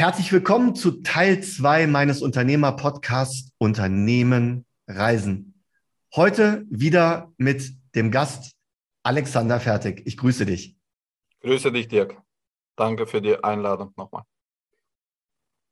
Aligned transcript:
Herzlich 0.00 0.32
willkommen 0.32 0.74
zu 0.74 1.02
Teil 1.02 1.42
2 1.42 1.86
meines 1.86 2.22
Unternehmer-Podcasts 2.22 3.52
Unternehmen 3.58 4.64
Reisen. 4.88 5.62
Heute 6.16 6.64
wieder 6.70 7.30
mit 7.36 7.74
dem 7.94 8.10
Gast 8.10 8.54
Alexander 9.02 9.60
Fertig. 9.60 10.00
Ich 10.06 10.16
grüße 10.16 10.46
dich. 10.46 10.74
Grüße 11.42 11.70
dich, 11.70 11.88
Dirk. 11.88 12.16
Danke 12.76 13.06
für 13.06 13.20
die 13.20 13.44
Einladung 13.44 13.92
nochmal. 13.94 14.22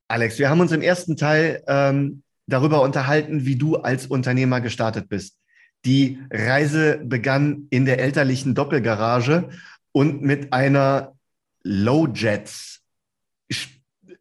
Alex, 0.08 0.38
wir 0.38 0.50
haben 0.50 0.60
uns 0.60 0.72
im 0.72 0.82
ersten 0.82 1.16
Teil 1.16 1.64
ähm, 1.66 2.22
darüber 2.46 2.82
unterhalten, 2.82 3.46
wie 3.46 3.56
du 3.56 3.76
als 3.76 4.08
Unternehmer 4.08 4.60
gestartet 4.60 5.08
bist. 5.08 5.38
Die 5.86 6.18
Reise 6.30 7.00
begann 7.02 7.66
in 7.70 7.86
der 7.86 7.98
elterlichen 7.98 8.54
Doppelgarage 8.54 9.48
und 9.92 10.20
mit 10.20 10.52
einer 10.52 11.16
Low 11.62 12.06
Jets 12.08 12.78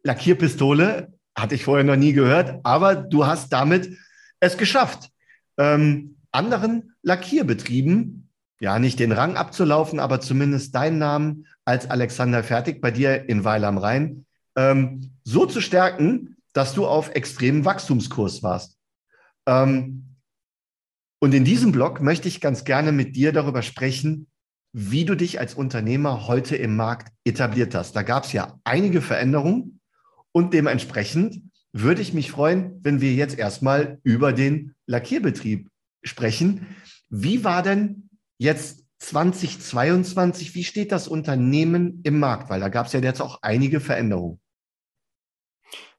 Lackierpistole, 0.08 1.12
hatte 1.36 1.54
ich 1.54 1.64
vorher 1.64 1.84
noch 1.84 1.96
nie 1.96 2.14
gehört, 2.14 2.60
aber 2.64 2.96
du 2.96 3.26
hast 3.26 3.52
damit 3.52 3.96
es 4.40 4.56
geschafft, 4.56 5.10
ähm, 5.58 6.16
anderen 6.32 6.94
Lackierbetrieben, 7.02 8.28
ja, 8.60 8.78
nicht 8.78 8.98
den 8.98 9.12
Rang 9.12 9.36
abzulaufen, 9.36 10.00
aber 10.00 10.20
zumindest 10.20 10.74
deinen 10.74 10.98
Namen 10.98 11.46
als 11.64 11.88
Alexander 11.90 12.42
Fertig 12.42 12.80
bei 12.80 12.90
dir 12.90 13.28
in 13.28 13.44
Weil 13.44 13.64
am 13.64 13.78
Rhein 13.78 14.24
ähm, 14.56 15.12
so 15.22 15.46
zu 15.46 15.60
stärken, 15.60 16.36
dass 16.54 16.74
du 16.74 16.86
auf 16.86 17.14
extremem 17.14 17.64
Wachstumskurs 17.64 18.42
warst. 18.42 18.78
Ähm, 19.46 20.16
und 21.20 21.34
in 21.34 21.44
diesem 21.44 21.70
Blog 21.70 22.00
möchte 22.00 22.28
ich 22.28 22.40
ganz 22.40 22.64
gerne 22.64 22.92
mit 22.92 23.14
dir 23.14 23.32
darüber 23.32 23.62
sprechen, 23.62 24.26
wie 24.72 25.04
du 25.04 25.14
dich 25.14 25.38
als 25.38 25.54
Unternehmer 25.54 26.26
heute 26.26 26.56
im 26.56 26.76
Markt 26.76 27.12
etabliert 27.24 27.74
hast. 27.74 27.94
Da 27.94 28.02
gab 28.02 28.24
es 28.24 28.32
ja 28.32 28.58
einige 28.64 29.02
Veränderungen. 29.02 29.77
Und 30.38 30.54
dementsprechend 30.54 31.42
würde 31.72 32.00
ich 32.00 32.14
mich 32.14 32.30
freuen, 32.30 32.78
wenn 32.84 33.00
wir 33.00 33.12
jetzt 33.12 33.36
erstmal 33.36 33.98
über 34.04 34.32
den 34.32 34.76
Lackierbetrieb 34.86 35.68
sprechen. 36.04 36.76
Wie 37.08 37.42
war 37.42 37.64
denn 37.64 38.08
jetzt 38.38 38.84
2022, 39.00 40.54
wie 40.54 40.62
steht 40.62 40.92
das 40.92 41.08
Unternehmen 41.08 42.02
im 42.04 42.20
Markt? 42.20 42.50
Weil 42.50 42.60
da 42.60 42.68
gab 42.68 42.86
es 42.86 42.92
ja 42.92 43.00
jetzt 43.00 43.20
auch 43.20 43.40
einige 43.42 43.80
Veränderungen. 43.80 44.40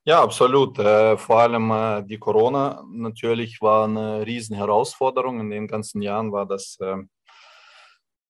Ja, 0.06 0.24
absolut. 0.24 0.80
Äh, 0.80 1.18
vor 1.18 1.42
allem 1.42 1.70
äh, 1.72 2.04
die 2.04 2.18
Corona 2.18 2.86
natürlich 2.94 3.60
war 3.60 3.90
eine 3.90 4.26
riesen 4.26 4.56
Herausforderung. 4.56 5.42
In 5.42 5.50
den 5.50 5.68
ganzen 5.68 6.02
Jahren 6.02 6.32
war 6.32 6.46
das 6.46 6.78
äh, 6.80 6.96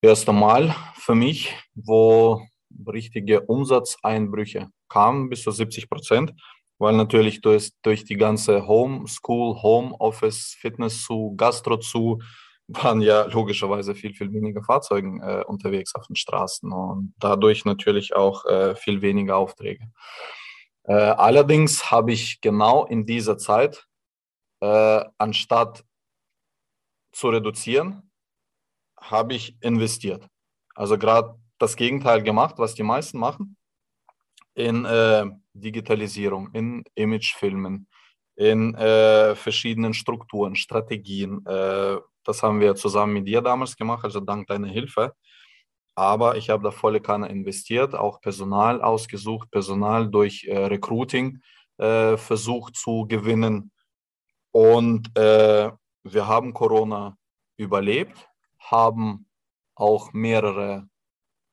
erste 0.02 0.34
Mal 0.34 0.74
für 0.96 1.14
mich, 1.14 1.56
wo 1.76 2.42
richtige 2.88 3.42
Umsatzeinbrüche 3.42 4.70
kamen, 4.88 5.30
bis 5.30 5.44
zu 5.44 5.52
70 5.52 5.90
Prozent, 5.90 6.34
weil 6.78 6.96
natürlich 6.96 7.42
durch, 7.42 7.72
durch 7.82 8.06
die 8.06 8.18
ganze 8.18 8.68
Homeschool, 8.68 9.62
Homeoffice, 9.62 10.56
Fitness 10.60 11.04
zu, 11.04 11.34
Gastro 11.36 11.78
zu, 11.78 12.20
waren 12.68 13.02
ja 13.02 13.26
logischerweise 13.26 13.96
viel, 13.96 14.14
viel 14.14 14.32
weniger 14.32 14.64
Fahrzeuge 14.64 15.08
äh, 15.24 15.44
unterwegs 15.46 15.96
auf 15.96 16.06
den 16.08 16.16
Straßen 16.16 16.72
und 16.72 17.14
dadurch 17.18 17.66
natürlich 17.66 18.16
auch 18.16 18.46
äh, 18.46 18.76
viel 18.76 19.02
weniger 19.02 19.38
Aufträge. 19.38 19.92
Äh, 20.84 20.94
allerdings 20.94 21.92
habe 21.92 22.12
ich 22.12 22.42
genau 22.42 22.86
in 22.86 23.06
dieser 23.06 23.38
Zeit, 23.38 23.88
äh, 24.62 25.04
anstatt 25.18 25.84
zu 27.12 27.30
reduzieren, 27.30 28.12
habe 29.00 29.34
ich 29.34 29.58
investiert. 29.62 30.28
Also 30.76 30.98
gerade 30.98 31.40
das 31.60 31.76
Gegenteil 31.76 32.24
gemacht, 32.24 32.56
was 32.58 32.74
die 32.74 32.84
meisten 32.84 33.20
machen, 33.20 33.56
in 34.56 34.86
äh, 34.86 35.26
Digitalisierung, 35.54 36.50
in 36.54 36.84
Imagefilmen, 36.96 37.88
in 38.36 38.74
äh, 38.76 39.36
verschiedenen 39.36 39.94
Strukturen, 39.94 40.56
Strategien. 40.56 41.46
Äh, 41.46 41.98
das 42.24 42.44
haben 42.44 42.60
wir 42.60 42.76
zusammen 42.76 43.14
mit 43.14 43.28
dir 43.28 43.42
damals 43.42 43.76
gemacht, 43.76 44.04
also 44.04 44.20
dank 44.20 44.48
deiner 44.48 44.68
Hilfe. 44.68 45.14
Aber 45.96 46.38
ich 46.38 46.50
habe 46.50 46.64
da 46.64 46.72
volle 46.72 47.02
Kanne 47.02 47.28
investiert, 47.28 47.94
auch 47.94 48.22
Personal 48.22 48.82
ausgesucht, 48.82 49.52
Personal 49.52 50.10
durch 50.10 50.46
äh, 50.46 50.58
Recruiting 50.58 51.42
äh, 51.78 52.16
versucht 52.16 52.76
zu 52.78 53.06
gewinnen. 53.08 53.72
Und 54.52 55.16
äh, 55.18 55.72
wir 56.04 56.28
haben 56.28 56.54
Corona 56.54 57.18
überlebt, 57.58 58.30
haben 58.60 59.28
auch 59.76 60.14
mehrere 60.14 60.88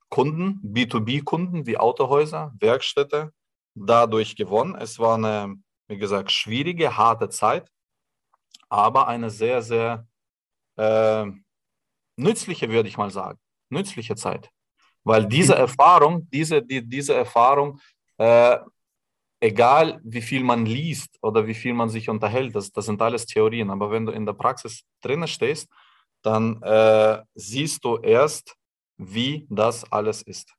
Kunden, 0.08 0.60
B2B-Kunden 0.62 1.66
wie 1.66 1.78
Autohäuser, 1.78 2.52
Werkstätte 2.58 3.32
dadurch 3.74 4.36
gewonnen. 4.36 4.74
Es 4.74 4.98
war 4.98 5.16
eine, 5.16 5.56
wie 5.88 5.98
gesagt, 5.98 6.32
schwierige, 6.32 6.96
harte 6.96 7.28
Zeit, 7.28 7.70
aber 8.68 9.08
eine 9.08 9.30
sehr, 9.30 9.62
sehr 9.62 10.06
äh, 10.76 11.26
nützliche, 12.16 12.70
würde 12.70 12.88
ich 12.88 12.96
mal 12.96 13.10
sagen, 13.10 13.38
nützliche 13.68 14.16
Zeit. 14.16 14.50
Weil 15.04 15.26
diese 15.26 15.54
Erfahrung, 15.54 16.28
diese, 16.30 16.62
die, 16.62 16.86
diese 16.86 17.14
Erfahrung, 17.14 17.80
äh, 18.18 18.58
egal 19.40 20.00
wie 20.02 20.22
viel 20.22 20.42
man 20.42 20.66
liest 20.66 21.18
oder 21.22 21.46
wie 21.46 21.54
viel 21.54 21.74
man 21.74 21.88
sich 21.88 22.08
unterhält, 22.08 22.54
das, 22.54 22.72
das 22.72 22.86
sind 22.86 23.00
alles 23.02 23.26
Theorien, 23.26 23.70
aber 23.70 23.90
wenn 23.90 24.06
du 24.06 24.12
in 24.12 24.26
der 24.26 24.32
Praxis 24.32 24.84
drinnen 25.00 25.28
stehst, 25.28 25.68
dann 26.22 26.60
äh, 26.62 27.22
siehst 27.34 27.84
du 27.84 27.98
erst, 27.98 28.56
wie 28.98 29.46
das 29.50 29.90
alles 29.90 30.22
ist. 30.22 30.52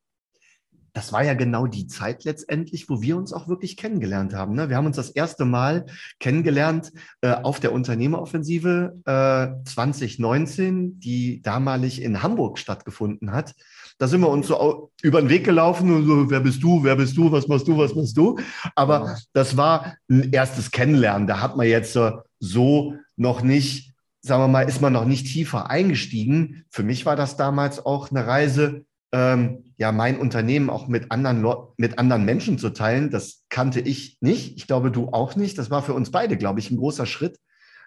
Das 0.98 1.14
war 1.14 1.24
ja 1.24 1.36
genau 1.36 1.68
die 1.68 1.86
Zeit 1.86 2.24
letztendlich, 2.24 2.90
wo 2.90 3.04
wir 3.04 3.18
uns 3.18 3.32
auch 3.32 3.48
wirklich 3.48 3.78
kennengelernt 3.78 4.34
haben. 4.34 4.56
Ne? 4.56 4.68
Wir 4.70 4.78
haben 4.78 4.88
uns 4.88 4.96
das 4.96 5.12
erste 5.12 5.46
Mal 5.46 5.86
kennengelernt 6.20 6.92
äh, 7.22 7.34
auf 7.34 7.60
der 7.60 7.72
Unternehmeroffensive 7.72 8.96
äh, 9.06 9.64
2019, 9.64 11.00
die 11.00 11.44
damalig 11.44 12.02
in 12.02 12.24
Hamburg 12.24 12.58
stattgefunden 12.58 13.32
hat. 13.32 13.54
Da 14.00 14.08
sind 14.08 14.22
wir 14.22 14.30
uns 14.30 14.48
so 14.48 14.92
über 15.04 15.22
den 15.22 15.30
Weg 15.30 15.44
gelaufen 15.44 15.94
und 15.94 16.08
so, 16.08 16.32
wer 16.32 16.40
bist 16.40 16.64
du, 16.64 16.84
wer 16.84 16.96
bist 16.96 17.16
du, 17.16 17.32
was 17.32 17.48
machst 17.48 17.68
du, 17.68 17.78
was 17.78 17.94
machst 17.94 18.18
du. 18.18 18.40
Aber 18.74 19.18
das 19.34 19.56
war 19.56 19.98
ein 20.10 20.32
erstes 20.32 20.72
Kennenlernen. 20.72 21.28
Da 21.28 21.42
hat 21.42 21.58
man 21.58 21.68
jetzt 21.68 21.96
äh, 21.96 22.12
so 22.40 22.96
noch 23.16 23.44
nicht 23.44 23.94
sagen 24.22 24.44
wir 24.44 24.48
mal, 24.48 24.64
ist 24.64 24.82
man 24.82 24.94
noch 24.94 25.06
nicht 25.06 25.28
tiefer 25.28 25.70
eingestiegen. 25.70 26.66
Für 26.70 26.84
mich 26.84 27.06
war 27.06 27.16
das 27.16 27.38
damals 27.38 27.86
auch 27.86 28.12
eine 28.12 28.26
Reise, 28.26 28.86
ähm, 29.12 29.64
ja, 29.78 29.92
mein 29.92 30.20
Unternehmen 30.20 30.70
auch 30.70 30.88
mit 30.88 31.12
anderen, 31.12 31.46
mit 31.78 32.00
anderen 32.00 32.26
Menschen 32.26 32.58
zu 32.58 32.70
teilen. 32.72 33.10
Das 33.10 33.46
kannte 33.50 33.80
ich 33.80 34.18
nicht. 34.22 34.58
Ich 34.58 34.68
glaube, 34.68 34.92
du 34.92 35.10
auch 35.10 35.36
nicht. 35.36 35.58
Das 35.58 35.70
war 35.70 35.84
für 35.84 35.94
uns 35.94 36.12
beide, 36.12 36.38
glaube 36.38 36.60
ich, 36.60 36.72
ein 36.72 36.78
großer 36.78 37.06
Schritt 37.06 37.38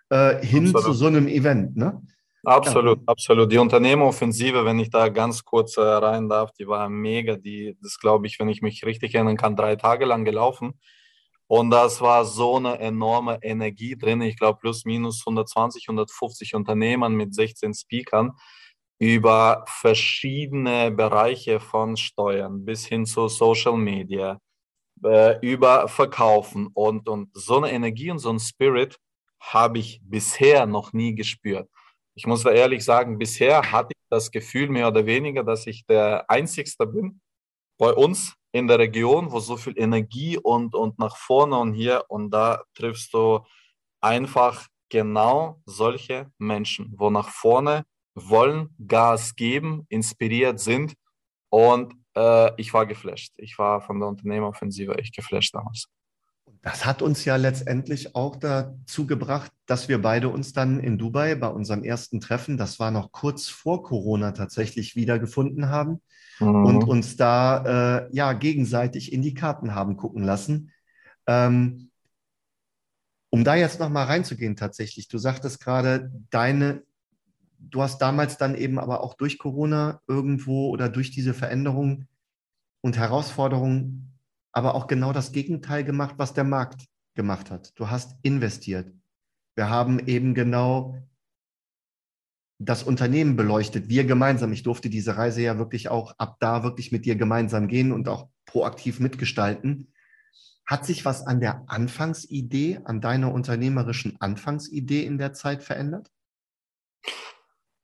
äh, 0.08 0.44
hin 0.44 0.66
absolut. 0.66 0.84
zu 0.84 0.92
so 0.92 1.06
einem 1.06 1.28
Event. 1.28 1.76
Ne? 1.76 2.00
Absolut, 2.44 2.98
ja. 2.98 3.04
absolut. 3.06 3.52
Die 3.52 3.58
Unternehmeroffensive, 3.58 4.64
wenn 4.64 4.78
ich 4.78 4.90
da 4.90 5.08
ganz 5.08 5.44
kurz 5.44 5.76
äh, 5.76 5.82
rein 5.82 6.28
darf, 6.28 6.52
die 6.52 6.66
war 6.66 6.88
mega. 6.88 7.36
Die, 7.36 7.76
das 7.82 7.98
glaube 7.98 8.26
ich, 8.26 8.38
wenn 8.40 8.48
ich 8.48 8.62
mich 8.62 8.84
richtig 8.84 9.14
erinnern 9.14 9.36
kann, 9.36 9.56
drei 9.56 9.76
Tage 9.76 10.04
lang 10.06 10.24
gelaufen. 10.24 10.74
Und 11.50 11.70
das 11.70 12.00
war 12.00 12.24
so 12.24 12.58
eine 12.58 12.78
enorme 12.78 13.40
Energie 13.42 13.96
drin. 13.96 14.20
Ich 14.20 14.38
glaube, 14.38 14.60
plus 14.60 14.84
minus 14.84 15.26
120, 15.26 15.88
150 15.88 16.54
Unternehmern 16.54 17.16
mit 17.16 17.34
16 17.34 17.74
Speakern 17.74 18.36
über 19.00 19.64
verschiedene 19.66 20.92
Bereiche 20.92 21.58
von 21.58 21.96
Steuern 21.96 22.64
bis 22.64 22.86
hin 22.86 23.04
zu 23.04 23.26
Social 23.26 23.76
Media, 23.76 24.38
äh, 25.02 25.40
über 25.44 25.88
Verkaufen 25.88 26.68
und, 26.72 27.08
und 27.08 27.30
so 27.34 27.56
eine 27.56 27.72
Energie 27.72 28.12
und 28.12 28.20
so 28.20 28.30
ein 28.30 28.38
Spirit 28.38 28.96
habe 29.40 29.80
ich 29.80 30.00
bisher 30.04 30.66
noch 30.66 30.92
nie 30.92 31.16
gespürt. 31.16 31.68
Ich 32.14 32.28
muss 32.28 32.44
da 32.44 32.52
ehrlich 32.52 32.84
sagen, 32.84 33.18
bisher 33.18 33.72
hatte 33.72 33.88
ich 33.90 34.06
das 34.08 34.30
Gefühl 34.30 34.68
mehr 34.68 34.86
oder 34.86 35.04
weniger, 35.04 35.42
dass 35.42 35.66
ich 35.66 35.84
der 35.84 36.30
Einzigste 36.30 36.86
bin 36.86 37.20
bei 37.76 37.92
uns 37.92 38.36
in 38.52 38.66
der 38.66 38.78
Region, 38.78 39.30
wo 39.30 39.40
so 39.40 39.56
viel 39.56 39.74
Energie 39.76 40.38
und, 40.38 40.74
und 40.74 40.98
nach 40.98 41.16
vorne 41.16 41.58
und 41.58 41.74
hier 41.74 42.04
und 42.08 42.30
da 42.30 42.62
triffst 42.74 43.14
du 43.14 43.40
einfach 44.00 44.66
genau 44.88 45.60
solche 45.66 46.30
Menschen, 46.38 46.92
wo 46.96 47.10
nach 47.10 47.28
vorne 47.28 47.84
wollen, 48.14 48.74
Gas 48.86 49.34
geben, 49.36 49.86
inspiriert 49.88 50.58
sind 50.58 50.94
und 51.48 51.94
äh, 52.16 52.50
ich 52.60 52.74
war 52.74 52.86
geflasht. 52.86 53.32
Ich 53.36 53.58
war 53.58 53.80
von 53.80 54.00
der 54.00 54.08
Unternehmeroffensive 54.08 54.98
echt 54.98 55.14
geflasht 55.14 55.54
damals. 55.54 55.86
Das 56.62 56.84
hat 56.84 57.00
uns 57.00 57.24
ja 57.24 57.36
letztendlich 57.36 58.14
auch 58.14 58.36
dazu 58.36 59.06
gebracht, 59.06 59.50
dass 59.66 59.88
wir 59.88 60.02
beide 60.02 60.28
uns 60.28 60.52
dann 60.52 60.80
in 60.80 60.98
Dubai 60.98 61.34
bei 61.36 61.48
unserem 61.48 61.84
ersten 61.84 62.20
Treffen, 62.20 62.58
das 62.58 62.78
war 62.78 62.90
noch 62.90 63.12
kurz 63.12 63.48
vor 63.48 63.82
Corona 63.82 64.32
tatsächlich 64.32 64.94
wiedergefunden 64.94 65.70
haben 65.70 66.02
mhm. 66.40 66.64
und 66.64 66.84
uns 66.84 67.16
da 67.16 68.06
äh, 68.06 68.08
ja 68.12 68.32
gegenseitig 68.32 69.12
in 69.12 69.22
die 69.22 69.34
Karten 69.34 69.74
haben 69.74 69.96
gucken 69.96 70.24
lassen. 70.24 70.72
Ähm, 71.26 71.90
um 73.30 73.44
da 73.44 73.54
jetzt 73.54 73.78
nochmal 73.78 74.06
reinzugehen 74.06 74.56
tatsächlich, 74.56 75.08
du 75.08 75.18
sagtest 75.18 75.60
gerade, 75.60 76.10
deine, 76.30 76.82
du 77.58 77.82
hast 77.82 77.98
damals 77.98 78.38
dann 78.38 78.56
eben 78.56 78.78
aber 78.78 79.02
auch 79.02 79.14
durch 79.14 79.38
Corona 79.38 80.00
irgendwo 80.08 80.70
oder 80.70 80.88
durch 80.88 81.12
diese 81.12 81.32
Veränderungen 81.34 82.08
und 82.80 82.96
Herausforderungen 82.96 84.10
aber 84.52 84.74
auch 84.74 84.86
genau 84.88 85.12
das 85.12 85.30
Gegenteil 85.30 85.84
gemacht, 85.84 86.14
was 86.18 86.34
der 86.34 86.44
Markt 86.44 86.86
gemacht 87.14 87.50
hat. 87.50 87.78
Du 87.78 87.88
hast 87.88 88.16
investiert. 88.22 88.92
Wir 89.54 89.68
haben 89.68 90.00
eben 90.06 90.34
genau 90.34 90.96
das 92.62 92.82
Unternehmen 92.82 93.36
beleuchtet, 93.36 93.88
wir 93.88 94.04
gemeinsam. 94.04 94.52
Ich 94.52 94.62
durfte 94.62 94.90
diese 94.90 95.16
Reise 95.16 95.40
ja 95.40 95.58
wirklich 95.58 95.88
auch 95.88 96.14
ab 96.18 96.36
da 96.40 96.62
wirklich 96.62 96.92
mit 96.92 97.06
dir 97.06 97.16
gemeinsam 97.16 97.68
gehen 97.68 97.90
und 97.90 98.06
auch 98.06 98.28
proaktiv 98.44 99.00
mitgestalten. 99.00 99.94
Hat 100.66 100.84
sich 100.84 101.06
was 101.06 101.26
an 101.26 101.40
der 101.40 101.64
Anfangsidee, 101.68 102.80
an 102.84 103.00
deiner 103.00 103.32
unternehmerischen 103.32 104.20
Anfangsidee 104.20 105.04
in 105.04 105.16
der 105.16 105.32
Zeit 105.32 105.62
verändert? 105.62 106.10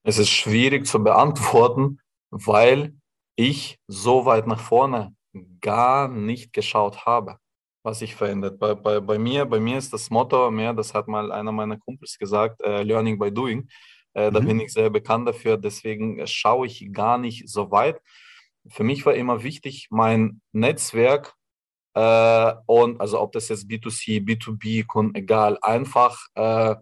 Es 0.05 0.19
ist 0.19 0.28
schwierig 0.28 0.87
zu 0.87 1.02
beantworten, 1.02 1.99
weil 2.31 2.94
ich 3.34 3.78
so 3.88 4.26
weit 4.26 4.46
nach 4.46 4.61
vorne 4.61 5.17
gar 5.62 6.08
nicht 6.08 6.52
geschaut 6.52 7.06
habe, 7.06 7.38
was 7.82 8.00
sich 8.00 8.14
verändert. 8.14 8.58
Bei, 8.58 8.75
bei, 8.75 9.00
bei, 9.00 9.19
mir, 9.19 9.46
bei 9.46 9.58
mir 9.58 9.78
ist 9.78 9.94
das 9.94 10.11
Motto 10.11 10.50
mehr, 10.50 10.75
das 10.75 10.93
hat 10.93 11.08
mal 11.08 11.32
einer 11.32 11.50
meiner 11.50 11.78
Kumpels 11.78 12.19
gesagt, 12.19 12.61
äh, 12.61 12.82
Learning 12.82 13.19
by 13.19 13.32
Doing. 13.32 13.69
Äh, 14.16 14.30
mhm. 14.30 14.34
Da 14.34 14.40
bin 14.40 14.60
ich 14.60 14.72
sehr 14.72 14.90
bekannt 14.90 15.28
dafür, 15.28 15.56
deswegen 15.56 16.26
schaue 16.26 16.66
ich 16.66 16.92
gar 16.92 17.18
nicht 17.18 17.48
so 17.48 17.70
weit. 17.70 18.00
Für 18.68 18.82
mich 18.82 19.06
war 19.06 19.14
immer 19.14 19.42
wichtig, 19.42 19.88
mein 19.90 20.40
Netzwerk 20.52 21.34
äh, 21.94 22.54
und 22.66 23.00
also 23.00 23.20
ob 23.20 23.32
das 23.32 23.48
jetzt 23.48 23.68
B2C, 23.68 24.24
B2B, 24.24 24.86
Kunden, 24.86 25.14
egal, 25.14 25.58
einfach 25.62 26.18
äh, 26.34 26.74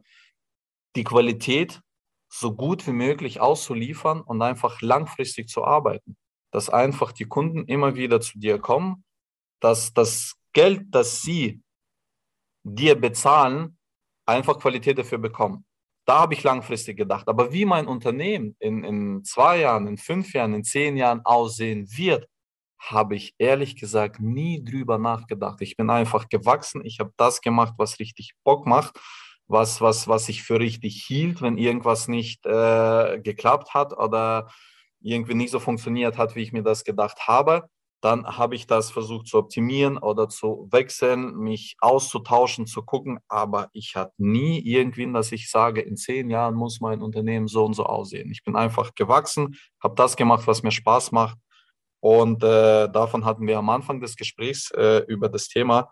die 0.97 1.05
Qualität 1.05 1.81
so 2.29 2.55
gut 2.55 2.87
wie 2.87 2.93
möglich 2.93 3.41
auszuliefern 3.41 4.23
und 4.23 4.41
einfach 4.41 4.81
langfristig 4.81 5.49
zu 5.49 5.65
arbeiten 5.65 6.17
dass 6.55 6.71
einfach 6.71 7.11
die 7.11 7.25
Kunden 7.25 7.65
immer 7.65 7.97
wieder 7.97 8.21
zu 8.21 8.39
dir 8.39 8.61
kommen, 8.61 9.05
dass 9.61 9.93
das 9.93 10.37
Geld, 10.53 10.87
das 10.91 11.21
sie 11.21 11.61
dir 12.63 12.95
bezahlen, 12.95 13.77
einfach 14.25 14.61
Qualität 14.61 14.97
dafür 14.97 15.19
bekommen. 15.19 15.67
Da 16.05 16.21
habe 16.21 16.35
ich 16.35 16.43
langfristig 16.43 16.97
gedacht. 16.97 17.29
Aber 17.29 17.53
wie 17.53 17.65
mein 17.65 17.87
Unternehmen 17.87 18.57
in, 18.59 18.85
in 18.85 19.25
zwei 19.25 19.61
Jahren, 19.61 19.87
in 19.87 19.97
fünf 19.97 20.33
Jahren, 20.35 20.55
in 20.55 20.65
zehn 20.65 20.97
Jahren 20.97 21.23
aussehen 21.25 21.87
wird, 21.97 22.29
habe 22.79 23.17
ich 23.17 23.35
ehrlich 23.39 23.77
gesagt 23.77 24.21
nie 24.21 24.63
drüber 24.63 24.99
nachgedacht. 24.99 25.61
Ich 25.63 25.77
bin 25.77 25.89
einfach 25.89 26.29
gewachsen. 26.29 26.85
Ich 26.85 27.01
habe 27.01 27.13
das 27.17 27.41
gemacht, 27.41 27.75
was 27.79 27.99
richtig 27.99 28.35
Bock 28.45 28.67
macht, 28.67 28.99
was, 29.47 29.81
was, 29.81 30.07
was 30.09 30.29
ich 30.29 30.43
für 30.43 30.61
richtig 30.61 31.03
hielt, 31.07 31.41
wenn 31.41 31.57
irgendwas 31.57 32.09
nicht 32.09 32.45
äh, 32.45 33.21
geklappt 33.21 33.73
hat 33.73 33.97
oder 33.97 34.51
irgendwie 35.01 35.35
nicht 35.35 35.51
so 35.51 35.61
funktioniert 35.61 36.19
hat, 36.19 36.35
wie 36.35 36.43
ich 36.43 36.53
mir 36.53 36.63
das 36.63 36.85
gedacht 36.85 37.27
habe, 37.27 37.69
dann 38.05 38.27
habe 38.27 38.55
ich 38.55 38.67
das 38.67 38.91
versucht 38.91 39.29
zu 39.29 39.39
optimieren 39.39 39.97
oder 39.97 40.29
zu 40.29 40.69
wechseln, 40.71 41.37
mich 41.37 41.77
auszutauschen, 41.81 42.67
zu 42.67 42.83
gucken. 42.83 43.19
Aber 43.29 43.71
ich 43.73 43.97
hatte 43.97 44.13
nie 44.19 44.61
irgendwie, 44.61 45.11
dass 45.13 45.33
ich 45.33 45.51
sage, 45.51 45.81
in 45.81 45.97
zehn 45.97 46.29
Jahren 46.29 46.55
muss 46.55 46.81
mein 46.81 47.01
Unternehmen 47.01 47.49
so 47.49 47.65
und 47.65 47.73
so 47.73 47.87
aussehen. 47.87 48.31
Ich 48.31 48.45
bin 48.45 48.57
einfach 48.57 48.95
gewachsen, 48.95 49.57
habe 49.83 49.95
das 49.95 50.17
gemacht, 50.17 50.47
was 50.47 50.63
mir 50.63 50.71
Spaß 50.71 51.13
macht. 51.13 51.39
Und 52.01 52.45
äh, 52.45 52.91
davon 52.91 53.25
hatten 53.25 53.47
wir 53.47 53.57
am 53.57 53.71
Anfang 53.71 54.01
des 54.01 54.17
Gesprächs 54.17 54.71
äh, 54.73 54.99
über 55.09 55.31
das 55.31 55.49
Thema. 55.49 55.91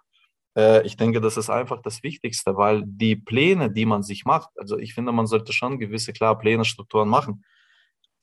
Äh, 0.55 0.87
ich 0.87 0.99
denke, 0.99 1.23
das 1.23 1.39
ist 1.39 1.49
einfach 1.49 1.81
das 1.81 2.03
Wichtigste, 2.03 2.57
weil 2.57 2.83
die 2.85 3.17
Pläne, 3.17 3.71
die 3.71 3.87
man 3.87 4.03
sich 4.03 4.27
macht, 4.27 4.51
also 4.59 4.77
ich 4.77 4.93
finde, 4.93 5.13
man 5.13 5.27
sollte 5.27 5.55
schon 5.55 5.79
gewisse 5.79 6.13
klare 6.13 6.37
Pläne, 6.37 6.67
Strukturen 6.67 7.09
machen. 7.09 7.45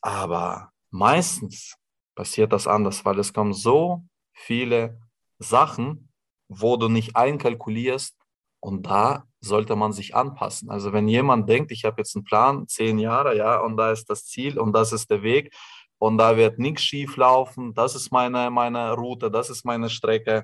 Aber 0.01 0.71
Meistens 0.92 1.75
passiert 2.19 2.51
das 2.51 2.68
anders, 2.68 3.06
weil 3.06 3.18
es 3.18 3.31
kommen 3.31 3.54
so 3.54 4.04
viele 4.33 5.00
Sachen, 5.38 6.12
wo 6.50 6.75
du 6.75 6.89
nicht 6.89 7.16
einkalkulierst 7.16 8.13
und 8.60 8.88
da 8.88 9.24
sollte 9.39 9.77
man 9.77 9.94
sich 9.94 10.16
anpassen. 10.16 10.69
Also 10.69 10.92
wenn 10.92 11.07
jemand 11.07 11.48
denkt, 11.48 11.71
ich 11.71 11.86
habe 11.86 12.01
jetzt 12.01 12.18
einen 12.18 12.25
Plan, 12.25 12.68
zehn 12.68 13.00
Jahre, 13.00 13.38
ja, 13.38 13.62
und 13.62 13.77
da 13.77 13.94
ist 13.94 14.10
das 14.10 14.25
Ziel 14.25 14.60
und 14.60 14.74
das 14.74 14.92
ist 14.92 15.10
der 15.10 15.24
Weg 15.24 15.56
und 15.98 16.18
da 16.18 16.36
wird 16.36 16.60
nichts 16.60 16.83
schief 16.83 17.16
laufen, 17.16 17.74
das 17.74 17.95
ist 17.95 18.12
meine, 18.12 18.50
meine 18.50 18.92
Route, 18.95 19.31
das 19.31 19.50
ist 19.50 19.63
meine 19.63 19.89
Strecke, 19.89 20.44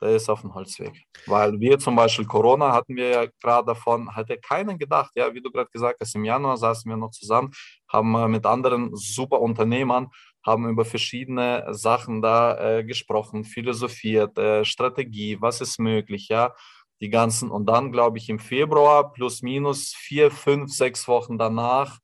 der 0.00 0.16
ist 0.16 0.28
auf 0.28 0.40
dem 0.40 0.52
Holzweg. 0.52 1.00
Weil 1.26 1.60
wir 1.60 1.78
zum 1.78 1.94
Beispiel 1.94 2.26
Corona 2.26 2.72
hatten 2.72 2.96
wir 2.96 3.08
ja 3.08 3.26
gerade 3.40 3.66
davon, 3.66 4.14
hatte 4.16 4.36
keinen 4.38 4.76
gedacht. 4.78 5.12
Ja, 5.14 5.32
wie 5.32 5.40
du 5.40 5.52
gerade 5.52 5.70
gesagt 5.70 6.00
hast, 6.00 6.16
im 6.16 6.24
Januar 6.24 6.56
saßen 6.56 6.90
wir 6.90 6.96
noch 6.96 7.12
zusammen, 7.12 7.52
haben 7.88 8.30
mit 8.32 8.44
anderen 8.44 8.90
super 8.96 9.40
Unternehmern, 9.40 10.08
haben 10.44 10.68
über 10.68 10.84
verschiedene 10.84 11.66
Sachen 11.70 12.22
da 12.22 12.78
äh, 12.78 12.84
gesprochen, 12.84 13.44
philosophiert, 13.44 14.36
äh, 14.38 14.64
Strategie, 14.64 15.38
was 15.40 15.60
ist 15.60 15.78
möglich, 15.78 16.28
ja, 16.28 16.54
die 17.00 17.10
ganzen. 17.10 17.50
Und 17.50 17.66
dann, 17.66 17.92
glaube 17.92 18.18
ich, 18.18 18.28
im 18.28 18.38
Februar 18.38 19.12
plus 19.12 19.42
minus 19.42 19.94
vier, 19.94 20.30
fünf, 20.30 20.72
sechs 20.72 21.08
Wochen 21.08 21.38
danach 21.38 21.98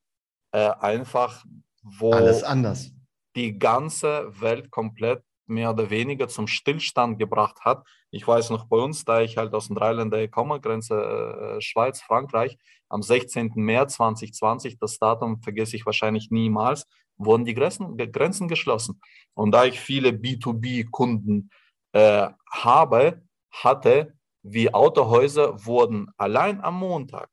äh, 0.53 0.71
einfach, 0.81 1.45
wo 1.83 2.13
alles 2.13 2.43
anders. 2.43 2.93
Die 3.37 3.59
ganze 3.59 4.29
Welt 4.41 4.71
komplett 4.71 5.23
mehr 5.47 5.71
oder 5.71 5.91
weniger 5.91 6.29
zum 6.29 6.47
Stillstand 6.47 7.19
gebracht 7.19 7.61
hat. 7.65 7.87
Ich 8.11 8.27
weiß 8.27 8.51
noch 8.51 8.67
bei 8.67 8.77
uns, 8.77 9.05
da 9.05 9.21
ich 9.21 9.37
halt 9.37 9.53
aus 9.53 9.67
den 9.67 9.77
Dreiländern 9.77 10.31
komme, 10.31 10.61
Grenze 10.61 10.95
äh, 10.95 11.61
Schweiz, 11.61 12.01
Frankreich, 12.01 12.57
am 12.89 13.03
16. 13.03 13.53
März 13.55 13.95
2020, 13.95 14.79
das 14.79 14.99
Datum 14.99 15.41
vergesse 15.43 15.77
ich 15.77 15.87
wahrscheinlich 15.87 16.31
niemals, 16.31 16.87
wurden 17.21 17.45
die 17.45 17.55
Grenzen, 17.55 17.97
Grenzen 17.97 18.49
geschlossen. 18.49 19.01
Und 19.35 19.53
da 19.53 19.65
ich 19.65 19.79
viele 19.79 20.11
B2B-Kunden 20.11 21.51
äh, 21.93 22.29
habe, 22.51 23.23
hatte, 23.51 24.15
wie 24.43 24.73
Autohäuser 24.73 25.67
wurden 25.67 26.09
allein 26.17 26.61
am 26.63 26.79
Montag 26.79 27.29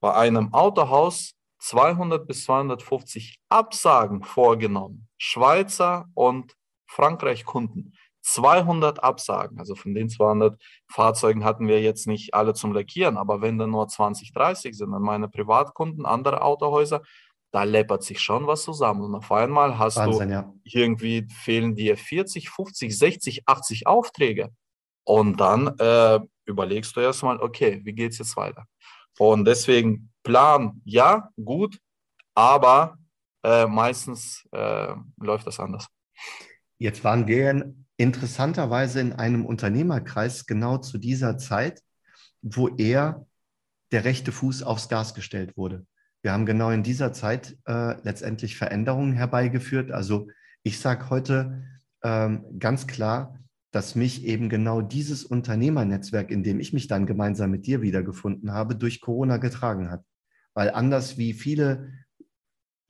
bei 0.00 0.14
einem 0.14 0.52
Autohaus 0.52 1.34
200 1.58 2.26
bis 2.26 2.44
250 2.44 3.38
Absagen 3.48 4.22
vorgenommen. 4.22 5.08
Schweizer 5.16 6.06
und 6.14 6.54
Frankreich-Kunden 6.86 7.94
200 8.24 9.02
Absagen. 9.02 9.58
Also 9.58 9.74
von 9.74 9.94
den 9.94 10.08
200 10.08 10.60
Fahrzeugen 10.90 11.44
hatten 11.44 11.68
wir 11.68 11.80
jetzt 11.80 12.06
nicht 12.06 12.34
alle 12.34 12.54
zum 12.54 12.72
Lackieren, 12.72 13.16
aber 13.16 13.40
wenn 13.40 13.58
dann 13.58 13.70
nur 13.70 13.88
20, 13.88 14.32
30 14.32 14.76
sind, 14.76 14.92
dann 14.92 15.02
meine 15.02 15.28
Privatkunden, 15.28 16.06
andere 16.06 16.42
Autohäuser, 16.42 17.02
da 17.54 17.62
läppert 17.62 18.02
sich 18.02 18.18
schon 18.20 18.48
was 18.48 18.64
zusammen. 18.64 19.02
Und 19.02 19.14
auf 19.14 19.30
einmal 19.30 19.78
hast 19.78 19.96
Wahnsinn, 19.96 20.28
du 20.28 20.34
ja. 20.34 20.52
irgendwie 20.64 21.28
fehlen 21.30 21.76
dir 21.76 21.96
40, 21.96 22.50
50, 22.50 22.98
60, 22.98 23.42
80 23.46 23.86
Aufträge. 23.86 24.50
Und 25.04 25.40
dann 25.40 25.68
äh, 25.78 26.18
überlegst 26.46 26.96
du 26.96 27.00
erstmal, 27.00 27.38
okay, 27.38 27.80
wie 27.84 27.92
geht 27.92 28.10
es 28.10 28.18
jetzt 28.18 28.36
weiter? 28.36 28.64
Und 29.18 29.44
deswegen 29.44 30.12
Plan, 30.24 30.80
ja, 30.84 31.30
gut, 31.36 31.78
aber 32.34 32.98
äh, 33.44 33.66
meistens 33.66 34.44
äh, 34.50 34.92
läuft 35.20 35.46
das 35.46 35.60
anders. 35.60 35.86
Jetzt 36.78 37.04
waren 37.04 37.28
wir 37.28 37.72
interessanterweise 37.96 38.98
in 38.98 39.12
einem 39.12 39.46
Unternehmerkreis 39.46 40.46
genau 40.46 40.78
zu 40.78 40.98
dieser 40.98 41.38
Zeit, 41.38 41.82
wo 42.42 42.66
er 42.66 43.24
der 43.92 44.04
rechte 44.04 44.32
Fuß 44.32 44.64
aufs 44.64 44.88
Gas 44.88 45.14
gestellt 45.14 45.56
wurde. 45.56 45.86
Wir 46.24 46.32
haben 46.32 46.46
genau 46.46 46.70
in 46.70 46.82
dieser 46.82 47.12
Zeit 47.12 47.56
äh, 47.66 48.00
letztendlich 48.02 48.56
Veränderungen 48.56 49.12
herbeigeführt. 49.12 49.92
Also 49.92 50.28
ich 50.62 50.80
sage 50.80 51.10
heute 51.10 51.62
ähm, 52.02 52.44
ganz 52.58 52.86
klar, 52.86 53.38
dass 53.70 53.94
mich 53.94 54.24
eben 54.24 54.48
genau 54.48 54.80
dieses 54.80 55.24
Unternehmernetzwerk, 55.24 56.30
in 56.30 56.42
dem 56.42 56.60
ich 56.60 56.72
mich 56.72 56.88
dann 56.88 57.06
gemeinsam 57.06 57.50
mit 57.50 57.66
dir 57.66 57.82
wiedergefunden 57.82 58.52
habe, 58.52 58.74
durch 58.74 59.00
Corona 59.00 59.36
getragen 59.36 59.90
hat. 59.90 60.04
Weil 60.54 60.70
anders 60.70 61.18
wie 61.18 61.34
viele 61.34 61.92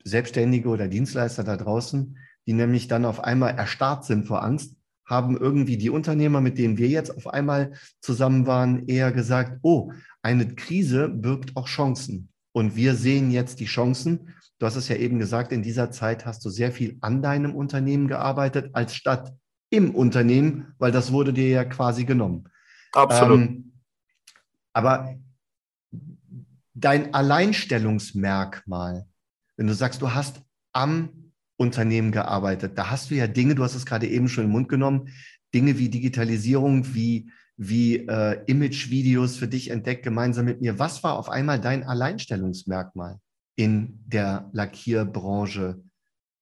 Selbstständige 0.03 0.69
oder 0.69 0.87
Dienstleister 0.87 1.43
da 1.43 1.57
draußen 1.57 2.17
die 2.47 2.53
nämlich 2.53 2.87
dann 2.87 3.05
auf 3.05 3.23
einmal 3.23 3.55
erstarrt 3.55 4.05
sind 4.05 4.25
vor 4.25 4.43
Angst, 4.43 4.75
haben 5.05 5.37
irgendwie 5.37 5.77
die 5.77 5.89
Unternehmer, 5.89 6.41
mit 6.41 6.57
denen 6.57 6.77
wir 6.77 6.87
jetzt 6.87 7.15
auf 7.15 7.27
einmal 7.27 7.73
zusammen 8.01 8.47
waren, 8.47 8.87
eher 8.87 9.11
gesagt, 9.11 9.59
oh, 9.61 9.91
eine 10.21 10.55
Krise 10.55 11.09
birgt 11.09 11.55
auch 11.55 11.67
Chancen. 11.67 12.29
Und 12.55 12.77
wir 12.77 12.95
sehen 12.95 13.31
jetzt 13.31 13.59
die 13.59 13.65
Chancen. 13.65 14.33
Du 14.59 14.65
hast 14.65 14.77
es 14.77 14.87
ja 14.87 14.95
eben 14.95 15.19
gesagt, 15.19 15.51
in 15.51 15.61
dieser 15.61 15.91
Zeit 15.91 16.25
hast 16.25 16.45
du 16.45 16.49
sehr 16.49 16.71
viel 16.71 16.97
an 17.01 17.21
deinem 17.21 17.53
Unternehmen 17.53 18.07
gearbeitet, 18.07 18.69
als 18.71 18.95
statt 18.95 19.35
im 19.69 19.93
Unternehmen, 19.93 20.73
weil 20.77 20.93
das 20.93 21.11
wurde 21.11 21.33
dir 21.33 21.49
ja 21.49 21.65
quasi 21.65 22.05
genommen. 22.05 22.47
Absolut. 22.93 23.41
Ähm, 23.41 23.73
aber 24.71 25.17
dein 26.73 27.13
Alleinstellungsmerkmal, 27.13 29.05
wenn 29.57 29.67
du 29.67 29.73
sagst, 29.73 30.01
du 30.01 30.13
hast 30.13 30.41
am 30.71 31.09
Unternehmen 31.57 32.13
gearbeitet. 32.13 32.77
Da 32.77 32.89
hast 32.89 33.11
du 33.11 33.15
ja 33.15 33.27
Dinge, 33.27 33.55
du 33.55 33.65
hast 33.65 33.75
es 33.75 33.85
gerade 33.85 34.07
eben 34.07 34.29
schon 34.29 34.45
im 34.45 34.51
Mund 34.51 34.69
genommen, 34.69 35.09
Dinge 35.53 35.77
wie 35.77 35.89
Digitalisierung, 35.89 36.93
wie, 36.95 37.29
wie 37.57 38.07
äh, 38.07 38.43
Image-Videos 38.47 39.37
für 39.37 39.47
dich 39.47 39.69
entdeckt, 39.69 40.03
gemeinsam 40.03 40.45
mit 40.45 40.61
mir. 40.61 40.77
Was 40.79 41.03
war 41.03 41.17
auf 41.17 41.29
einmal 41.29 41.59
dein 41.59 41.83
Alleinstellungsmerkmal 41.83 43.19
in 43.55 44.03
der 44.05 44.49
Lackierbranche 44.51 45.81